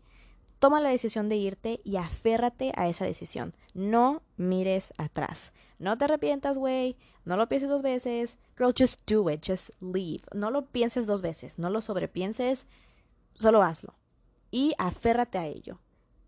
toma 0.59 0.79
la 0.79 0.89
decisión 0.89 1.29
de 1.29 1.37
irte 1.37 1.81
y 1.83 1.97
aférrate 1.97 2.71
a 2.75 2.87
esa 2.87 3.05
decisión. 3.05 3.53
No 3.73 4.23
mires 4.35 4.93
atrás. 4.97 5.53
No 5.79 5.97
te 5.97 6.05
arrepientas, 6.05 6.57
güey. 6.57 6.97
No 7.25 7.37
lo 7.37 7.47
pienses 7.47 7.69
dos 7.69 7.81
veces. 7.81 8.37
Girl, 8.57 8.73
just 8.77 9.01
do 9.09 9.29
it. 9.29 9.43
Just 9.45 9.69
leave. 9.81 10.23
No 10.33 10.51
lo 10.51 10.65
pienses 10.65 11.07
dos 11.07 11.21
veces. 11.21 11.59
No 11.59 11.69
lo 11.69 11.81
sobrepienses. 11.81 12.67
Solo 13.35 13.61
hazlo. 13.61 13.95
Y 14.49 14.73
aférrate 14.77 15.37
a 15.37 15.45
ello 15.45 15.79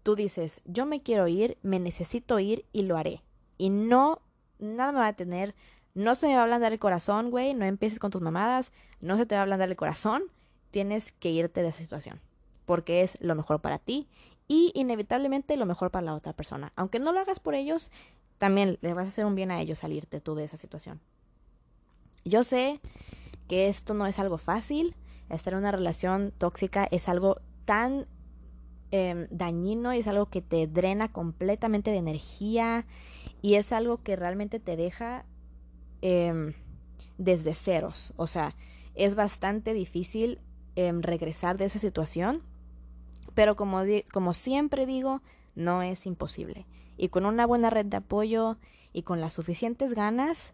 tú 0.04 0.16
dices, 0.16 0.62
yo 0.66 0.86
me 0.86 1.02
quiero 1.02 1.28
ir, 1.28 1.58
me 1.62 1.80
necesito 1.80 2.40
ir 2.40 2.66
y 2.72 2.84
lo 2.84 2.98
haré. 2.98 3.24
Y 3.58 3.70
no, 3.70 4.22
nada 4.58 4.92
me 4.92 5.00
va 5.00 5.08
a 5.08 5.16
tener, 5.16 5.56
no 5.94 6.16
se 6.16 6.28
me 6.28 6.34
va 6.34 6.40
a 6.40 6.44
ablandar 6.44 6.74
el 6.74 6.80
corazón, 6.80 7.30
güey, 7.30 7.54
no 7.54 7.66
empieces 7.66 8.00
con 8.00 8.12
tus 8.12 8.22
mamadas, 8.22 8.72
no 9.02 9.18
se 9.18 9.26
te 9.26 9.36
va 9.36 9.42
a 9.42 9.44
ablandar 9.44 9.70
el 9.70 9.76
corazón, 9.76 10.24
tienes 10.72 11.12
que 11.12 11.30
irte 11.30 11.62
de 11.62 11.70
esa 11.70 11.82
situación, 11.82 12.22
porque 12.70 13.02
es 13.02 13.18
lo 13.20 13.34
mejor 13.34 13.62
para 13.62 13.80
ti 13.80 14.08
y 14.48 14.72
inevitablemente 14.76 15.58
lo 15.58 15.66
mejor 15.66 15.90
para 15.90 16.06
la 16.06 16.14
otra 16.14 16.34
persona. 16.34 16.72
Aunque 16.76 17.00
no 17.00 17.12
lo 17.12 17.20
hagas 17.20 17.40
por 17.40 17.56
ellos, 17.56 17.90
también 18.38 18.78
les 18.82 18.94
vas 18.94 19.06
a 19.06 19.10
hacer 19.10 19.26
un 19.26 19.34
bien 19.34 19.50
a 19.50 19.60
ellos 19.60 19.80
salirte 19.80 20.22
tú 20.22 20.36
de 20.36 20.44
esa 20.44 20.58
situación. 20.58 21.02
Yo 22.26 22.44
sé 22.44 22.80
que 23.48 23.70
esto 23.70 23.96
no 23.96 24.06
es 24.06 24.20
algo 24.20 24.38
fácil, 24.38 24.96
estar 25.30 25.54
en 25.54 25.60
una 25.60 25.72
relación 25.72 26.32
tóxica 26.38 26.88
es 26.92 27.10
algo 27.10 27.38
tan 27.66 28.06
Em, 28.92 29.28
dañino 29.30 29.94
y 29.94 30.00
es 30.00 30.08
algo 30.08 30.32
que 30.32 30.42
te 30.42 30.66
drena 30.66 31.12
completamente 31.12 31.92
de 31.92 31.98
energía 31.98 32.88
y 33.40 33.54
es 33.54 33.72
algo 33.72 34.02
que 34.02 34.16
realmente 34.16 34.60
te 34.60 34.76
deja 34.76 35.26
em, 36.02 36.54
desde 37.20 37.54
ceros. 37.54 38.14
O 38.16 38.26
sea, 38.26 38.56
es 38.96 39.14
bastante 39.14 39.76
difícil 39.76 40.40
em, 40.76 41.04
regresar 41.04 41.58
de 41.58 41.66
esa 41.66 41.78
situación, 41.78 42.42
pero 43.40 43.56
como, 43.56 43.84
como 44.12 44.34
siempre 44.34 44.86
digo, 44.86 45.22
no 45.56 45.82
es 45.82 46.06
imposible. 46.06 46.66
Y 46.98 47.08
con 47.08 47.26
una 47.26 47.46
buena 47.46 47.70
red 47.70 47.86
de 47.86 47.96
apoyo 47.96 48.58
y 48.92 49.04
con 49.04 49.22
las 49.22 49.32
suficientes 49.32 49.94
ganas, 49.94 50.52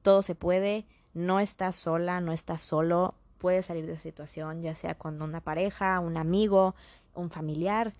todo 0.00 0.22
se 0.22 0.34
puede. 0.34 0.86
No 1.12 1.40
estás 1.40 1.76
sola, 1.76 2.22
no 2.22 2.32
estás 2.32 2.62
solo. 2.62 3.16
Puedes 3.36 3.66
salir 3.66 3.84
de 3.84 3.92
esa 3.92 4.04
situación, 4.04 4.62
ya 4.62 4.74
sea 4.74 4.94
con 4.94 5.20
una 5.20 5.42
pareja, 5.42 6.00
un 6.00 6.16
amigo, 6.16 6.74
un 7.14 7.28
familiar. 7.28 7.92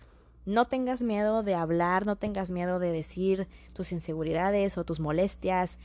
No 0.46 0.66
tengas 0.66 1.02
miedo 1.02 1.42
de 1.42 1.54
hablar, 1.54 2.06
no 2.06 2.16
tengas 2.16 2.50
miedo 2.50 2.78
de 2.78 2.90
decir 2.90 3.48
tus 3.74 3.92
inseguridades 3.92 4.78
o 4.78 4.84
tus 4.86 4.98
molestias. 4.98 5.76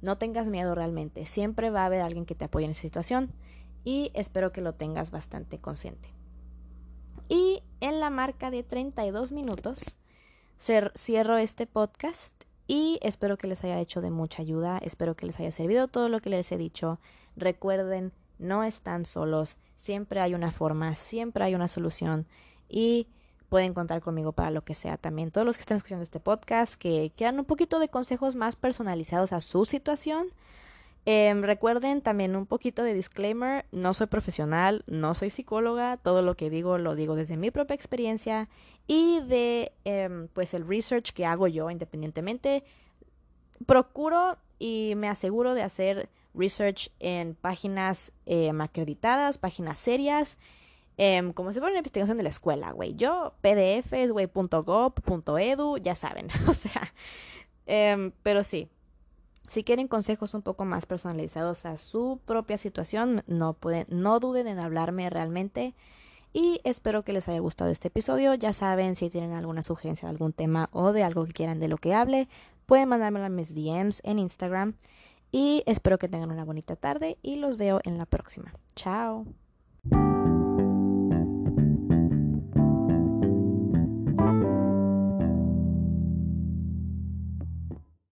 No 0.00 0.16
tengas 0.16 0.46
miedo 0.46 0.76
realmente. 0.76 1.24
Siempre 1.24 1.70
va 1.70 1.82
a 1.82 1.86
haber 1.86 2.02
alguien 2.02 2.24
que 2.24 2.36
te 2.36 2.44
apoye 2.44 2.66
en 2.66 2.70
esa 2.70 2.82
situación 2.82 3.32
y 3.82 4.12
espero 4.14 4.52
que 4.52 4.60
lo 4.60 4.74
tengas 4.74 5.10
bastante 5.10 5.58
consciente. 5.58 6.14
Y 7.28 7.64
en 7.80 8.00
la 8.00 8.10
marca 8.10 8.50
de 8.50 8.62
32 8.62 9.32
minutos 9.32 9.96
cierro 10.58 11.36
este 11.36 11.66
podcast 11.66 12.44
y 12.66 12.98
espero 13.02 13.36
que 13.36 13.46
les 13.46 13.62
haya 13.62 13.78
hecho 13.78 14.00
de 14.00 14.10
mucha 14.10 14.42
ayuda, 14.42 14.78
espero 14.78 15.14
que 15.14 15.26
les 15.26 15.38
haya 15.38 15.50
servido 15.50 15.86
todo 15.86 16.08
lo 16.08 16.20
que 16.20 16.30
les 16.30 16.50
he 16.50 16.56
dicho. 16.56 16.98
Recuerden, 17.36 18.12
no 18.38 18.64
están 18.64 19.04
solos, 19.04 19.56
siempre 19.76 20.20
hay 20.20 20.34
una 20.34 20.50
forma, 20.50 20.94
siempre 20.94 21.44
hay 21.44 21.54
una 21.54 21.68
solución 21.68 22.26
y 22.68 23.08
pueden 23.48 23.74
contar 23.74 24.00
conmigo 24.00 24.32
para 24.32 24.50
lo 24.50 24.64
que 24.64 24.74
sea 24.74 24.96
también. 24.96 25.30
Todos 25.30 25.46
los 25.46 25.56
que 25.56 25.60
están 25.60 25.76
escuchando 25.76 26.02
este 26.02 26.18
podcast, 26.18 26.74
que 26.74 27.12
quieran 27.16 27.38
un 27.38 27.44
poquito 27.44 27.78
de 27.78 27.88
consejos 27.88 28.34
más 28.34 28.56
personalizados 28.56 29.32
a 29.32 29.40
su 29.40 29.64
situación. 29.64 30.28
Em, 31.08 31.42
recuerden 31.42 32.02
también 32.02 32.34
un 32.34 32.46
poquito 32.46 32.82
de 32.82 32.92
disclaimer, 32.92 33.64
no 33.70 33.94
soy 33.94 34.08
profesional, 34.08 34.82
no 34.88 35.14
soy 35.14 35.30
psicóloga, 35.30 35.98
todo 35.98 36.20
lo 36.20 36.34
que 36.34 36.50
digo 36.50 36.78
lo 36.78 36.96
digo 36.96 37.14
desde 37.14 37.36
mi 37.36 37.52
propia 37.52 37.76
experiencia 37.76 38.48
y 38.88 39.20
de 39.20 39.72
em, 39.84 40.26
pues 40.26 40.52
el 40.52 40.66
research 40.66 41.12
que 41.12 41.24
hago 41.24 41.46
yo 41.46 41.70
independientemente. 41.70 42.64
Procuro 43.66 44.36
y 44.58 44.94
me 44.96 45.08
aseguro 45.08 45.54
de 45.54 45.62
hacer 45.62 46.08
research 46.34 46.90
en 46.98 47.36
páginas 47.36 48.10
em, 48.26 48.60
acreditadas, 48.60 49.38
páginas 49.38 49.78
serias 49.78 50.38
como 51.34 51.52
si 51.52 51.60
fuera 51.60 51.72
una 51.72 51.78
investigación 51.78 52.16
de 52.16 52.22
la 52.22 52.30
escuela, 52.30 52.72
güey. 52.72 52.94
Yo, 52.96 53.34
pdfs, 53.42 54.10
güey, 54.10 54.28
.gov, 54.32 55.82
ya 55.82 55.94
saben. 55.94 56.28
o 56.48 56.54
sea, 56.54 56.92
pero 58.22 58.42
sí. 58.42 58.68
Si 59.48 59.64
quieren 59.64 59.88
consejos 59.88 60.34
un 60.34 60.42
poco 60.42 60.64
más 60.64 60.86
personalizados 60.86 61.66
a 61.66 61.76
su 61.76 62.20
propia 62.24 62.56
situación, 62.56 63.22
no, 63.26 63.52
pueden, 63.54 63.86
no 63.88 64.18
duden 64.20 64.48
en 64.48 64.58
hablarme 64.58 65.08
realmente. 65.08 65.74
Y 66.32 66.60
espero 66.64 67.02
que 67.02 67.12
les 67.12 67.28
haya 67.28 67.40
gustado 67.40 67.70
este 67.70 67.88
episodio. 67.88 68.34
Ya 68.34 68.52
saben, 68.52 68.96
si 68.96 69.08
tienen 69.08 69.32
alguna 69.32 69.62
sugerencia 69.62 70.06
de 70.06 70.12
algún 70.12 70.32
tema 70.32 70.68
o 70.72 70.92
de 70.92 71.02
algo 71.02 71.24
que 71.24 71.32
quieran 71.32 71.60
de 71.60 71.68
lo 71.68 71.78
que 71.78 71.94
hable, 71.94 72.28
pueden 72.66 72.88
mandármelo 72.88 73.24
a 73.24 73.30
mis 73.30 73.54
DMs 73.54 74.00
en 74.04 74.18
Instagram. 74.18 74.74
Y 75.32 75.62
espero 75.66 75.98
que 75.98 76.08
tengan 76.08 76.30
una 76.30 76.44
bonita 76.44 76.76
tarde 76.76 77.18
y 77.22 77.36
los 77.36 77.56
veo 77.56 77.80
en 77.84 77.98
la 77.98 78.06
próxima. 78.06 78.52
Chao. 78.74 79.26